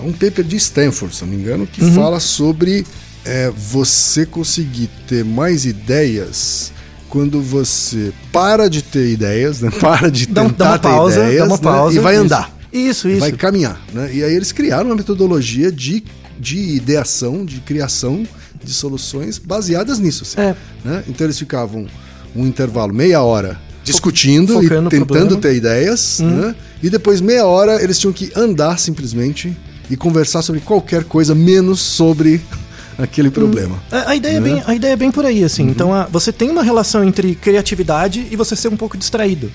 [0.00, 1.94] um paper de Stanford, se não me engano, que Uhum.
[1.94, 2.86] fala sobre
[3.24, 6.72] é, você conseguir ter mais ideias
[7.08, 9.70] quando você para de ter ideias, né?
[9.80, 11.62] Para de tentar dá uma ter pausa, ideias dá uma né?
[11.62, 11.96] pausa.
[11.96, 12.24] e vai isso.
[12.24, 12.56] andar.
[12.72, 13.20] Isso, e isso.
[13.20, 14.10] Vai caminhar, né?
[14.12, 16.04] E aí eles criaram uma metodologia de,
[16.38, 18.24] de ideação, de criação
[18.62, 20.22] de soluções baseadas nisso.
[20.22, 20.54] assim, É.
[20.84, 21.02] né?
[21.08, 21.86] Então eles ficavam
[22.36, 25.40] um intervalo, meia hora, discutindo e focando no tentando problema.
[25.40, 26.54] Ter ideias, né?
[26.80, 29.56] E depois meia hora eles tinham que andar simplesmente
[29.90, 32.40] e conversar sobre qualquer coisa menos sobre
[33.02, 33.76] aquele problema.
[33.90, 34.50] A, a ideia é Né?
[34.50, 35.64] bem, a ideia é bem por aí, assim.
[35.64, 39.50] Então, a- você tem uma relação entre criatividade e você ser um pouco distraído,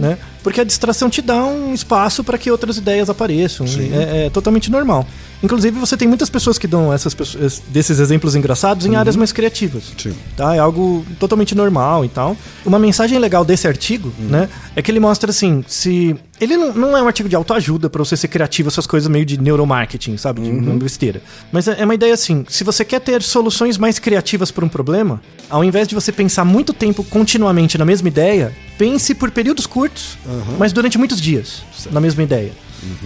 [0.00, 0.18] né?
[0.42, 3.66] Porque a distração te dá um espaço para que outras ideias apareçam.
[3.66, 5.06] É, é totalmente normal.
[5.42, 9.32] Inclusive, você tem muitas pessoas que dão essas pessoas, desses exemplos engraçados em áreas mais
[9.32, 9.84] criativas.
[9.96, 10.14] Sim.
[10.36, 10.54] Tá?
[10.54, 12.36] É algo totalmente normal e tal.
[12.64, 14.48] Uma mensagem legal desse artigo, né?
[14.76, 16.14] É que ele mostra assim, se.
[16.38, 19.26] Ele não, não é um artigo de autoajuda para você ser criativo, essas coisas meio
[19.26, 20.40] de neuromarketing, sabe?
[20.42, 21.22] De uma besteira.
[21.52, 24.68] Mas é é uma ideia assim: se você quer ter soluções mais criativas para um
[24.68, 29.66] problema, ao invés de você pensar muito tempo continuamente na mesma ideia, pense por períodos
[29.66, 30.18] curtos,
[30.58, 32.52] mas durante muitos dias na mesma ideia.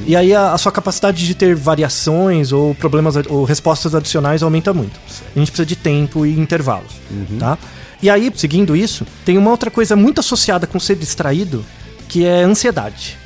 [0.07, 4.73] E aí a, a sua capacidade de ter variações ou problemas ou respostas adicionais aumenta
[4.73, 4.99] muito.
[5.35, 6.93] A gente precisa de tempo e intervalos,
[7.39, 7.59] tá?
[8.03, 11.65] E aí, seguindo isso, tem uma outra coisa muito associada com ser distraído,
[12.09, 13.17] que é ansiedade.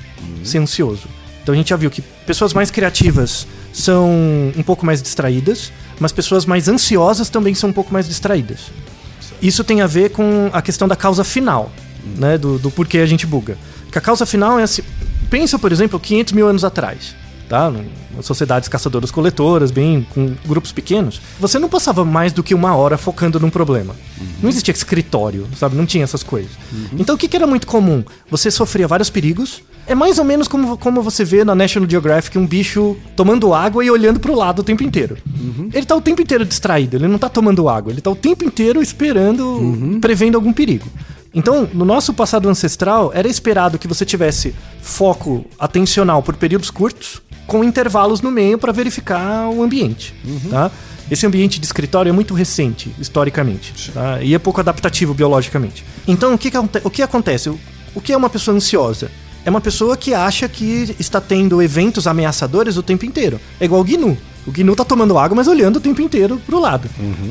[0.44, 1.08] Ser ansioso.
[1.42, 4.08] Então a gente já viu que pessoas mais criativas são
[4.56, 8.70] um pouco mais distraídas, mas pessoas mais ansiosas também são um pouco mais distraídas.
[9.40, 11.70] Isso tem a ver com a questão da causa final,
[12.16, 12.36] né?
[12.38, 13.56] Do, do porquê a gente buga.
[13.90, 14.82] Que a causa final é assim.
[15.30, 17.14] Pensa, por exemplo, 500 mil anos atrás,
[17.48, 17.72] tá?
[18.22, 21.20] Sociedades caçadoras-coletoras, bem, com grupos pequenos.
[21.38, 23.94] Você não passava mais do que uma hora focando num problema.
[24.42, 25.76] Não existia escritório, sabe?
[25.76, 26.50] Não tinha essas coisas.
[26.98, 28.02] Então o que, que era muito comum?
[28.30, 29.62] Você sofria vários perigos.
[29.86, 33.84] É mais ou menos como, como você vê na National Geographic um bicho tomando água
[33.84, 35.16] e olhando pro lado o tempo inteiro.
[35.72, 38.44] Ele tá o tempo inteiro distraído, ele não tá tomando água, ele tá o tempo
[38.44, 40.86] inteiro esperando, prevendo algum perigo.
[41.34, 47.20] Então, no nosso passado ancestral, era esperado que você tivesse foco atencional por períodos curtos,
[47.46, 50.14] com intervalos no meio para verificar o ambiente,
[50.50, 50.70] tá?
[51.10, 54.20] Esse ambiente de escritório é muito recente, historicamente, tá?
[54.22, 55.82] e é pouco adaptativo biologicamente.
[56.06, 57.48] Então, o que, que, o que acontece?
[57.48, 57.58] O,
[57.94, 59.10] o que é uma pessoa ansiosa?
[59.44, 63.40] É uma pessoa que acha que está tendo eventos ameaçadores o tempo inteiro.
[63.58, 64.18] É igual o Gnu.
[64.46, 66.88] O Gnu tá tomando água, mas olhando o tempo inteiro pro lado.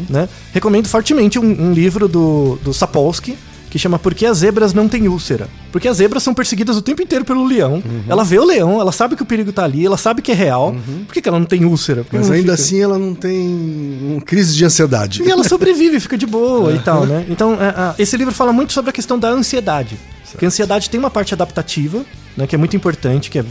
[0.10, 0.28] Né?
[0.52, 3.38] Recomendo fortemente um, um livro do, do Sapolsky,
[3.70, 5.48] que chama Por que as zebras não têm úlcera?
[5.72, 7.84] Porque as zebras são perseguidas o tempo inteiro pelo leão.
[8.08, 10.36] Ela vê o leão, ela sabe que o perigo tá ali, ela sabe que é
[10.36, 10.76] real.
[11.06, 12.04] Por que, que ela não tem úlcera?
[12.04, 15.22] Por que Mas ainda fica- assim ela não tem uma crise de ansiedade.
[15.24, 17.26] e ela sobrevive, fica de boa e tal, né?
[17.30, 19.98] Então, é, é, esse livro fala muito sobre a questão da ansiedade.
[20.32, 22.04] Porque a ansiedade tem uma parte adaptativa,
[22.36, 22.46] né?
[22.48, 23.46] Que é muito importante, que é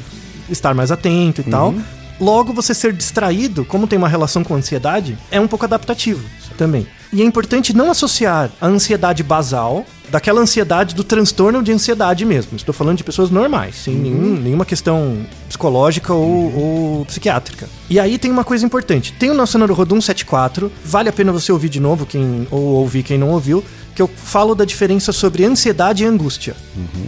[0.51, 1.75] estar mais atento e tal.
[2.19, 6.23] Logo, você ser distraído, como tem uma relação com a ansiedade, é um pouco adaptativo
[6.57, 6.87] também.
[7.13, 12.57] E é importante não associar a ansiedade basal daquela ansiedade do transtorno de ansiedade mesmo.
[12.57, 16.55] Estou falando de pessoas normais, sem nenhum- nenhuma questão psicológica ou,
[16.99, 17.69] ou psiquiátrica.
[17.91, 19.13] E aí tem uma coisa importante.
[19.13, 23.03] Tem o nosso Naruhodum 74, vale a pena você ouvir de novo, quem, ou ouvir
[23.03, 23.65] quem não ouviu,
[23.95, 26.55] que eu falo da diferença sobre ansiedade e angústia.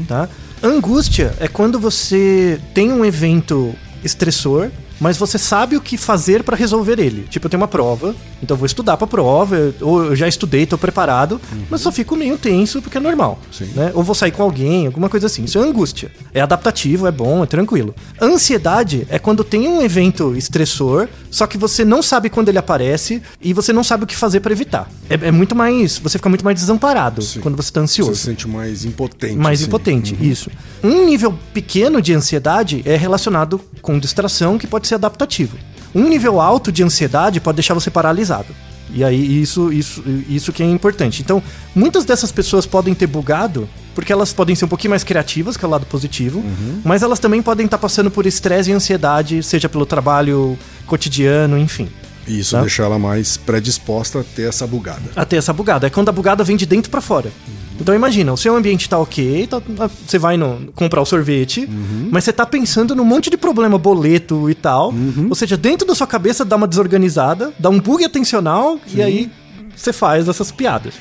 [0.06, 0.28] Tá?
[0.62, 6.56] Angústia é quando você tem um evento estressor mas você sabe o que fazer pra
[6.56, 7.26] resolver ele.
[7.30, 10.26] Tipo, eu tenho uma prova, então eu vou estudar pra prova, eu- ou eu já
[10.28, 13.38] estudei, tô preparado, mas só fico meio tenso porque é normal.
[13.52, 13.66] Sim.
[13.74, 13.90] Né?
[13.94, 15.44] Ou vou sair com alguém, alguma coisa assim.
[15.44, 16.10] Isso é angústia.
[16.34, 17.94] É adaptativo, é bom, é tranquilo.
[18.20, 23.22] Ansiedade é quando tem um evento estressor, só que você não sabe quando ele aparece
[23.40, 24.88] e você não sabe o que fazer pra evitar.
[25.08, 25.98] É, é muito mais.
[25.98, 27.40] Você fica muito mais desamparado Sim.
[27.40, 28.14] quando você tá Você ansioso.
[28.16, 29.36] se sente mais impotente.
[29.36, 29.68] Mais assim.
[29.68, 30.50] impotente, isso.
[30.82, 35.56] Um nível pequeno de ansiedade é relacionado com distração, que pode ser adaptativo.
[35.94, 38.54] Um nível alto de ansiedade pode deixar você paralisado.
[38.90, 41.20] E aí, isso, isso, isso que é importante.
[41.20, 41.42] Então,
[41.74, 45.64] muitas dessas pessoas podem ter bugado, porque elas podem ser um pouquinho mais criativas, que
[45.64, 46.42] é o lado positivo,
[46.84, 51.88] mas elas também podem estar passando por estresse e ansiedade, seja pelo trabalho cotidiano, enfim.
[52.28, 52.60] E isso Tá.
[52.60, 55.02] deixa ela mais predisposta a ter essa bugada.
[55.16, 55.86] a ter essa bugada.
[55.86, 57.32] É quando a bugada vem de dentro pra fora.
[57.80, 61.68] Então imagina, o seu ambiente tá ok, tá- tá- você vai no, comprar o sorvete,
[62.10, 64.92] mas você tá pensando num monte de problema, boleto e tal.
[65.28, 69.30] Ou seja, dentro da sua cabeça dá uma desorganizada, dá um bug atencional e aí
[69.76, 70.94] você faz essas piadas.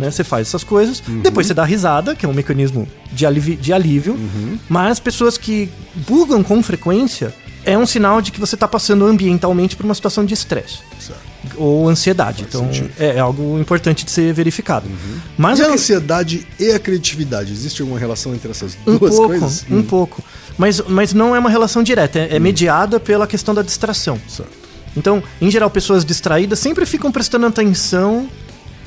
[0.00, 0.10] Né?
[0.10, 3.72] Você faz essas coisas, depois você dá risada, que é um mecanismo de, alivi- de
[3.72, 4.18] alívio,
[4.68, 7.32] mas pessoas que bugam com frequência
[7.66, 11.20] é um sinal de que você tá passando ambientalmente por uma situação de estresse Certo.
[11.56, 12.44] ou ansiedade.
[12.48, 12.90] então sentido.
[12.98, 14.86] é, é algo importante de ser verificado.
[15.36, 17.52] Mas E a que- ansiedade e a criatividade?
[17.52, 19.66] Existe alguma relação entre essas um duas pouco, coisas?
[19.70, 20.22] um Hum, pouco.
[20.56, 24.18] Mas, mas não é uma relação direta, é, é mediada pela questão da distração.
[24.28, 24.52] certo.
[24.96, 28.26] Então, em geral, pessoas distraídas sempre ficam prestando atenção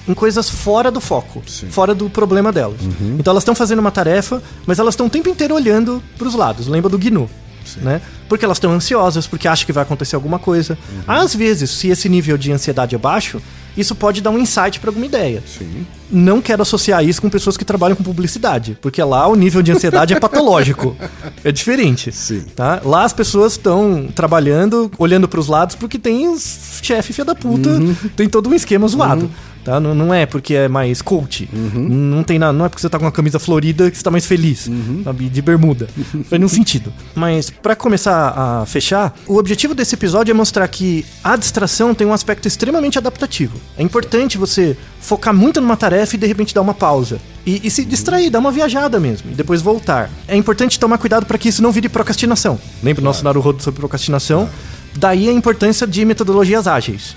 [0.07, 1.67] em coisas fora do foco, Sim.
[1.69, 2.79] fora do problema delas.
[3.19, 6.33] Então elas estão fazendo uma tarefa, mas elas estão o tempo inteiro olhando para os
[6.33, 6.65] lados.
[6.65, 7.29] Lembra do GNU?
[7.77, 8.01] Né?
[8.27, 10.77] Porque elas estão ansiosas, porque acham que vai acontecer alguma coisa.
[11.07, 13.41] Às vezes, se esse nível de ansiedade é baixo,
[13.77, 15.43] isso pode dar um insight para alguma ideia.
[15.45, 15.85] Sim.
[16.11, 19.71] Não quero associar isso com pessoas que trabalham com publicidade, porque lá o nível de
[19.71, 20.95] ansiedade é patológico.
[21.41, 22.11] É diferente.
[22.11, 22.43] Sim.
[22.53, 22.81] Tá?
[22.83, 26.35] Lá as pessoas estão trabalhando, olhando para os lados, porque tem
[26.81, 27.69] chefe filha da puta,
[28.15, 29.31] tem todo um esquema zoado.
[29.69, 29.79] Tá?
[29.79, 31.47] Não, não é porque é mais coach.
[31.53, 34.09] Não tem nada, não é porque você tá com uma camisa florida que você tá
[34.09, 34.67] mais feliz,
[35.03, 35.29] sabe?
[35.29, 35.87] De bermuda.
[36.27, 36.91] Faz nenhum sentido.
[37.13, 42.07] Mas para começar a fechar, o objetivo desse episódio é mostrar que a distração tem
[42.07, 43.59] um aspecto extremamente adaptativo.
[43.77, 47.19] É importante você focar muito numa tarefa e de repente dar uma pausa.
[47.45, 50.09] E, e se distrair, dar uma viajada mesmo, e depois voltar.
[50.27, 52.59] É importante tomar cuidado para que isso não vire procrastinação.
[52.81, 54.49] Lembra o nosso Naruhodo sobre procrastinação?
[54.95, 57.15] Daí a importância de metodologias ágeis,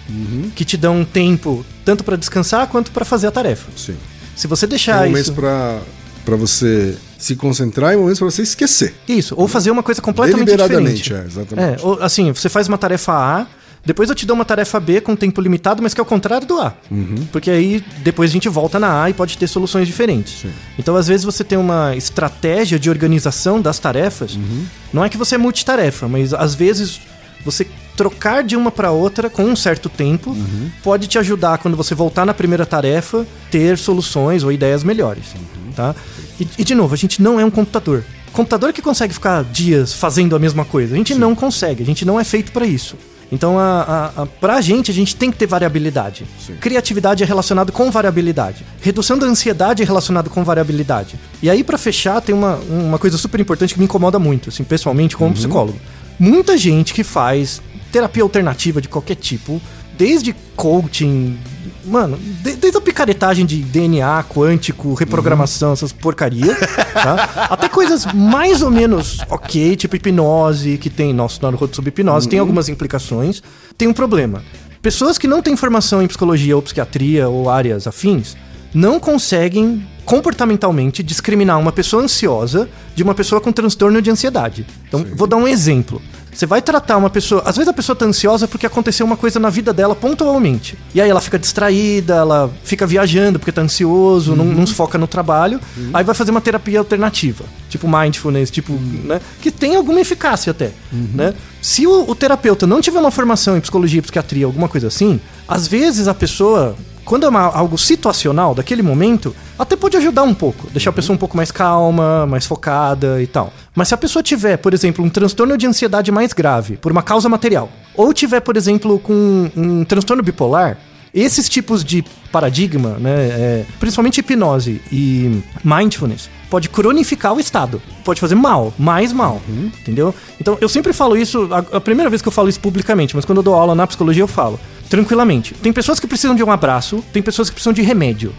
[0.54, 3.70] que te dão tempo tanto para descansar quanto para fazer a tarefa.
[3.76, 3.96] Sim.
[4.36, 8.94] Se você Tem deixar momentos isso, pra você se concentrar e momentos pra você esquecer.
[9.08, 11.24] isso, ou fazer uma coisa completamente Deliberadamente, diferente.
[11.24, 11.82] é, exatamente.
[11.82, 13.46] É, ou, assim, você faz uma tarefa A,
[13.84, 16.46] depois eu te dou uma tarefa B com tempo limitado, mas que é o contrário
[16.46, 16.72] do A.
[16.90, 17.26] Uhum.
[17.32, 20.42] Porque aí depois a gente volta na A e pode ter soluções diferentes.
[20.42, 20.52] Sim.
[20.78, 24.34] Então, às vezes, você tem uma estratégia de organização das tarefas.
[24.36, 24.64] Uhum.
[24.92, 27.00] Não é que você é multitarefa, mas às vezes
[27.44, 30.70] você trocar de uma para outra com um certo tempo Uhum.
[30.82, 35.72] pode te ajudar quando você voltar na primeira tarefa ter soluções ou ideias melhores, Uhum.
[35.72, 35.94] tá?
[36.40, 38.02] E, e, de novo, a gente não é um computador.
[38.32, 42.04] Computador que consegue ficar dias fazendo a mesma coisa, a gente não consegue, a gente
[42.04, 42.96] não é feito para isso.
[43.30, 46.26] Então, a, a, a, pra gente, a gente tem que ter variabilidade.
[46.46, 46.54] Sim.
[46.60, 48.62] Criatividade é relacionado com variabilidade.
[48.80, 51.18] Redução da ansiedade é relacionado com variabilidade.
[51.42, 54.62] E aí, pra fechar, tem uma, uma coisa super importante que me incomoda muito, assim,
[54.64, 55.78] pessoalmente, como psicólogo.
[56.18, 59.60] Muita gente que faz terapia alternativa de qualquer tipo,
[59.98, 61.38] desde coaching,
[61.84, 66.54] mano, de- desde a picaretagem de DNA quântico, reprogramação, essas porcaria,
[66.94, 67.48] tá?
[67.50, 72.38] Até coisas mais ou menos ok, tipo hipnose, que tem, nosso Naruto sobre hipnose, tem
[72.38, 73.42] algumas implicações.
[73.76, 74.42] Tem um problema.
[74.80, 78.36] Pessoas que não têm formação em psicologia ou psiquiatria ou áreas afins
[78.74, 84.66] não conseguem comportamentalmente discriminar uma pessoa ansiosa de uma pessoa com transtorno de ansiedade.
[84.88, 86.02] Então, vou dar um exemplo.
[86.32, 87.42] Você vai tratar uma pessoa.
[87.44, 90.78] Às vezes a pessoa tá ansiosa porque aconteceu uma coisa na vida dela pontualmente.
[90.94, 94.96] E aí ela fica distraída, ela fica viajando porque tá ansioso, não, não se foca
[94.96, 95.60] no trabalho.
[95.92, 99.20] Aí vai fazer uma terapia alternativa, tipo mindfulness, tipo, né?
[99.42, 100.72] Que tem alguma eficácia até,
[101.14, 101.34] né?
[101.60, 105.20] Se o, o terapeuta não tiver uma formação em psicologia e psiquiatria, alguma coisa assim,
[105.46, 110.34] às vezes a pessoa quando é uma- algo situacional daquele momento, até pode ajudar um
[110.34, 113.52] pouco, deixar a pessoa um pouco mais calma, mais focada e tal.
[113.74, 117.02] Mas se a pessoa tiver, por exemplo, um transtorno de ansiedade mais grave, por uma
[117.02, 120.78] causa material, ou tiver, por exemplo, com um transtorno bipolar,
[121.14, 128.20] esses tipos de paradigma, né, é, principalmente hipnose e mindfulness, pode cronificar o estado, pode
[128.20, 130.14] fazer mal, mais mal, entendeu?
[130.40, 133.24] Então eu sempre falo isso, a, a primeira vez que eu falo isso publicamente, mas
[133.24, 135.54] quando eu dou aula na psicologia eu falo tranquilamente.
[135.54, 138.34] Tem pessoas que precisam de um abraço, tem pessoas que precisam de remédio.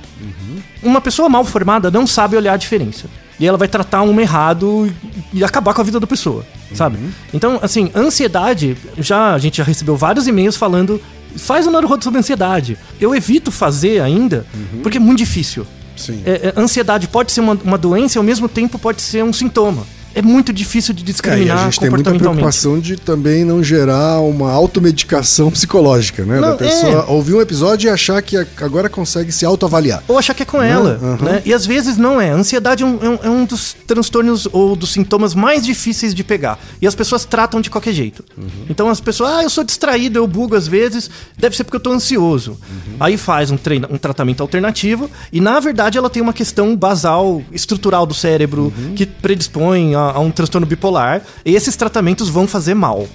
[0.84, 3.08] Uma pessoa mal formada não sabe olhar a diferença.
[3.40, 4.94] E ela vai tratar um errado
[5.34, 6.46] e acabar com a vida da pessoa.
[6.74, 6.98] sabe?
[7.34, 11.02] Então, assim, ansiedade, já a gente já recebeu vários e-mails falando
[11.38, 12.78] faz o Naruhodo sobre ansiedade.
[13.00, 14.46] Eu evito fazer ainda,
[14.82, 15.66] porque é muito difícil.
[15.96, 16.22] Sim.
[16.26, 19.32] É, é, ansiedade pode ser uma, uma doença e ao mesmo tempo pode ser um
[19.32, 19.86] sintoma.
[20.16, 23.64] É muito difícil de É, e discriminar a gente tem muita preocupação de também não
[23.64, 26.40] gerar uma automedicação psicológica, né?
[26.40, 27.12] Não, da pessoa é.
[27.12, 30.04] ouvir um episódio e achar que agora consegue se autoavaliar.
[30.08, 31.18] Ou achar que é com ela, aham.
[31.26, 31.42] né?
[31.46, 32.32] E às vezes não é.
[32.32, 36.14] A ansiedade é um, é um- é um dos transtornos ou dos sintomas mais difíceis
[36.14, 36.60] de pegar.
[36.82, 38.24] E as pessoas tratam de qualquer jeito.
[38.70, 41.82] Então as pessoas, ah, eu sou distraído, eu bugo às vezes, deve ser porque eu
[41.82, 42.58] tô ansioso.
[43.00, 47.42] Aí faz um, treina- um tratamento alternativo e na verdade ela tem uma questão basal,
[47.52, 51.22] estrutural do cérebro que predispõe a, a um transtorno bipolar.
[51.46, 53.08] Esses tratamentos vão fazer mal.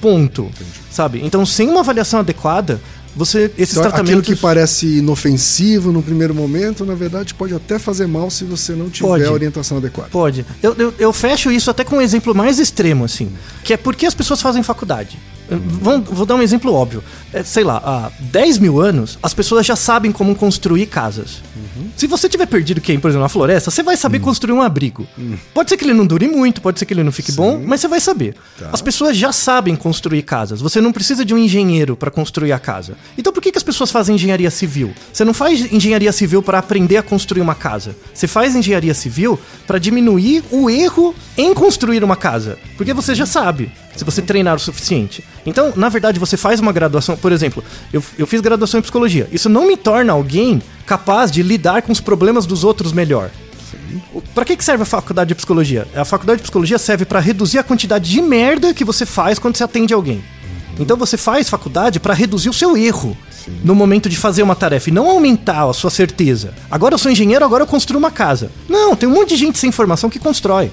[0.00, 0.50] Ponto.
[0.90, 1.20] Sabe?
[1.24, 2.80] Então, sem uma avaliação adequada,
[3.16, 7.78] você esses Então, aquilo tratamentos que parece inofensivo no primeiro momento, na verdade, pode até
[7.78, 9.24] fazer mal se você não tiver Pode.
[9.24, 10.10] a orientação adequada.
[10.10, 10.46] Pode.
[10.62, 13.30] Eu, eu, eu fecho isso até com um exemplo mais extremo, assim.
[13.64, 15.18] Que é por que as pessoas fazem faculdade.
[15.56, 17.02] Vão- vou dar um exemplo óbvio.
[17.32, 21.42] É, sei lá, há 10 mil anos, as pessoas já sabem como construir casas.
[21.96, 25.06] Se você tiver perdido quem, por exemplo, na floresta, você vai saber construir um abrigo.
[25.52, 27.80] Pode ser que ele não dure muito, pode ser que ele não fique bom, mas
[27.80, 28.34] você vai saber.
[28.72, 30.60] As pessoas já sabem construir casas.
[30.60, 32.96] Você não precisa de um engenheiro para construir a casa.
[33.16, 34.92] Então por que, que as pessoas fazem engenharia civil?
[35.12, 37.96] Você não faz engenharia civil para aprender a construir uma casa.
[38.14, 42.58] Você faz engenharia civil para diminuir o erro em construir uma casa.
[42.76, 45.24] Porque você já sabe, se você treinar o suficiente.
[45.44, 47.16] Então, na verdade, você faz uma graduação.
[47.16, 49.28] Por exemplo, eu, eu fiz graduação em psicologia.
[49.32, 53.30] Isso não me torna alguém capaz de lidar com os problemas dos outros melhor.
[54.34, 55.86] Pra que que serve a faculdade de psicologia?
[55.94, 59.56] A faculdade de psicologia serve pra reduzir a quantidade de merda que você faz quando
[59.56, 60.22] você atende alguém.
[60.78, 63.16] Então você faz faculdade pra reduzir o seu erro
[63.64, 66.52] no momento de fazer uma tarefa e não aumentar a sua certeza.
[66.70, 68.50] Agora eu sou engenheiro, agora eu construo uma casa.
[68.68, 70.70] Não, tem um monte de gente sem formação que constrói.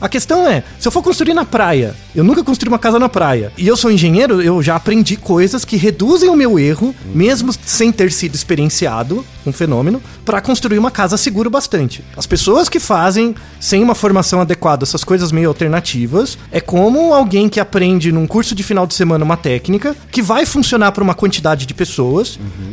[0.00, 3.08] A questão é, se eu for construir na praia, eu nunca construí uma casa na
[3.08, 7.52] praia, e eu sou engenheiro, eu já aprendi coisas que reduzem o meu erro, mesmo
[7.64, 12.04] sem ter sido experienciado um fenômeno, pra construir uma casa seguro bastante.
[12.16, 17.48] As pessoas que fazem sem uma formação adequada essas coisas meio alternativas, é como alguém
[17.48, 21.14] que aprende num curso de final de semana uma técnica que vai funcionar pra uma
[21.14, 21.96] quantidade de pessoas,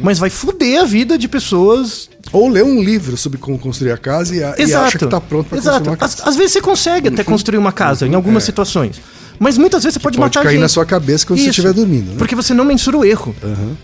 [0.02, 3.98] mas vai foder a vida de pessoas Ou ler um livro sobre como construir a
[3.98, 5.78] casa e, a- e acha que tá pronto para Exato.
[5.80, 6.30] construir uma Às, casa.
[6.30, 8.46] às vezes você consegue até construir uma casa em algumas é.
[8.46, 9.02] situações.
[9.44, 10.62] Mas muitas vezes você pode, pode matar cair gente.
[10.62, 12.16] na sua cabeça quando você estiver dormindo, né?
[12.18, 13.36] Porque você não mensura o erro.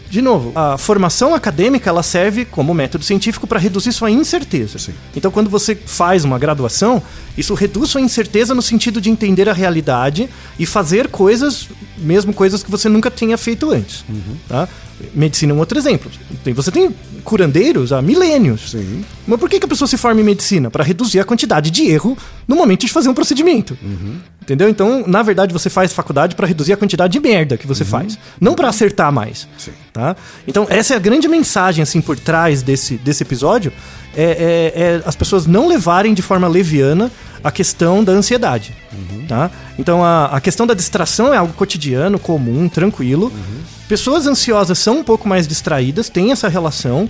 [0.10, 4.80] De novo, a formação acadêmica ela serve como método científico para reduzir sua incerteza.
[4.80, 4.94] Sim.
[5.14, 7.04] Então, quando você faz uma graduação,
[7.38, 12.64] isso reduz sua incerteza no sentido de entender a realidade e fazer coisas, mesmo coisas
[12.64, 14.06] que você nunca tenha feito antes.
[14.08, 14.38] Uhum.
[14.48, 14.66] Tá?
[15.14, 16.10] Medicina é um outro exemplo.
[16.56, 18.72] Você tem curandeiros há milênios.
[18.72, 19.04] Sim.
[19.30, 20.70] Mas por que, que a pessoa se forma em medicina?
[20.72, 22.18] Para reduzir a quantidade de erro
[22.48, 23.78] no momento de fazer um procedimento.
[24.42, 24.68] Entendeu?
[24.68, 28.18] Então, na verdade, você faz faculdade para reduzir a quantidade de merda que você faz,
[28.42, 29.48] não para acertar mais.
[29.58, 29.72] Sim.
[29.94, 30.16] Tá?
[30.48, 33.72] Então, essa é a grande mensagem assim por trás desse, desse episódio:
[34.16, 37.12] é, é- é as pessoas não levarem de forma leviana
[37.44, 38.76] a questão da ansiedade.
[39.28, 39.52] Tá?
[39.78, 43.32] Então, a, a questão da distração é algo cotidiano, comum, tranquilo.
[43.88, 47.10] Pessoas ansiosas são um pouco mais distraídas, tem essa relação,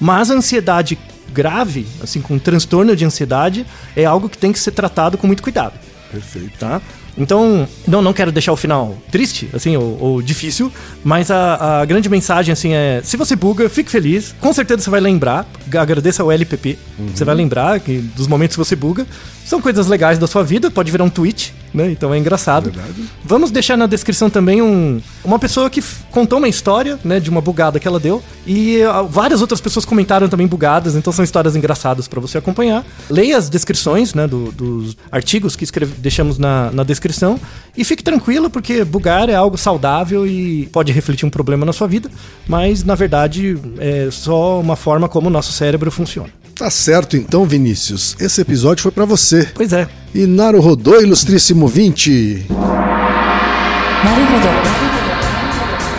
[0.00, 0.98] mas a ansiedade
[1.32, 3.66] grave, assim, com transtorno de ansiedade,
[3.96, 5.74] é algo que tem que ser tratado com muito cuidado.
[6.10, 6.58] Perfeito.
[6.58, 6.80] tá?
[7.16, 10.72] Então, não, não quero deixar o final triste, assim, ou, ou difícil,
[11.04, 14.90] mas a, a grande mensagem, assim, é: se você buga, fique feliz, com certeza você
[14.90, 15.46] vai lembrar,
[15.78, 16.78] agradeça ao LPP,
[17.14, 19.06] você vai lembrar que dos momentos que você buga,
[19.44, 21.90] são coisas legais da sua vida, pode virar um tweet, né?
[21.90, 22.70] Então é engraçado.
[22.70, 23.04] Verdade.
[23.24, 27.40] Vamos deixar na descrição também um, uma pessoa que contou uma história, né, de uma
[27.40, 31.54] bugada que ela deu, e ah, várias outras pessoas comentaram também bugadas, então são histórias
[31.54, 32.84] engraçadas para você acompanhar.
[33.08, 37.38] Leia as descrições, né, do- dos artigos que escreve- deixamos na, na descrição,
[37.76, 41.86] e fique tranquilo, porque bugar é algo saudável e pode refletir um problema na sua
[41.86, 42.10] vida,
[42.48, 46.28] mas na verdade é só uma forma como o nosso cérebro funciona.
[46.60, 48.14] Tá certo então, Vinícius.
[48.20, 49.48] Esse episódio foi para você.
[49.54, 49.88] Pois é.
[50.14, 52.48] E Naru Rodô, ilustríssimo 20.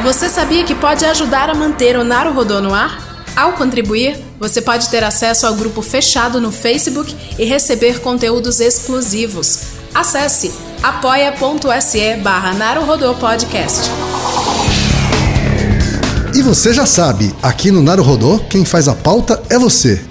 [0.03, 3.25] Você sabia que pode ajudar a manter o Naru Rodô no ar?
[3.35, 9.61] Ao contribuir, você pode ter acesso ao grupo fechado no Facebook e receber conteúdos exclusivos.
[9.95, 10.51] Acesse
[10.83, 12.53] apoia.se barra
[13.19, 13.89] Podcast.
[16.35, 20.10] E você já sabe, aqui no Naru Rodô, quem faz a pauta é você.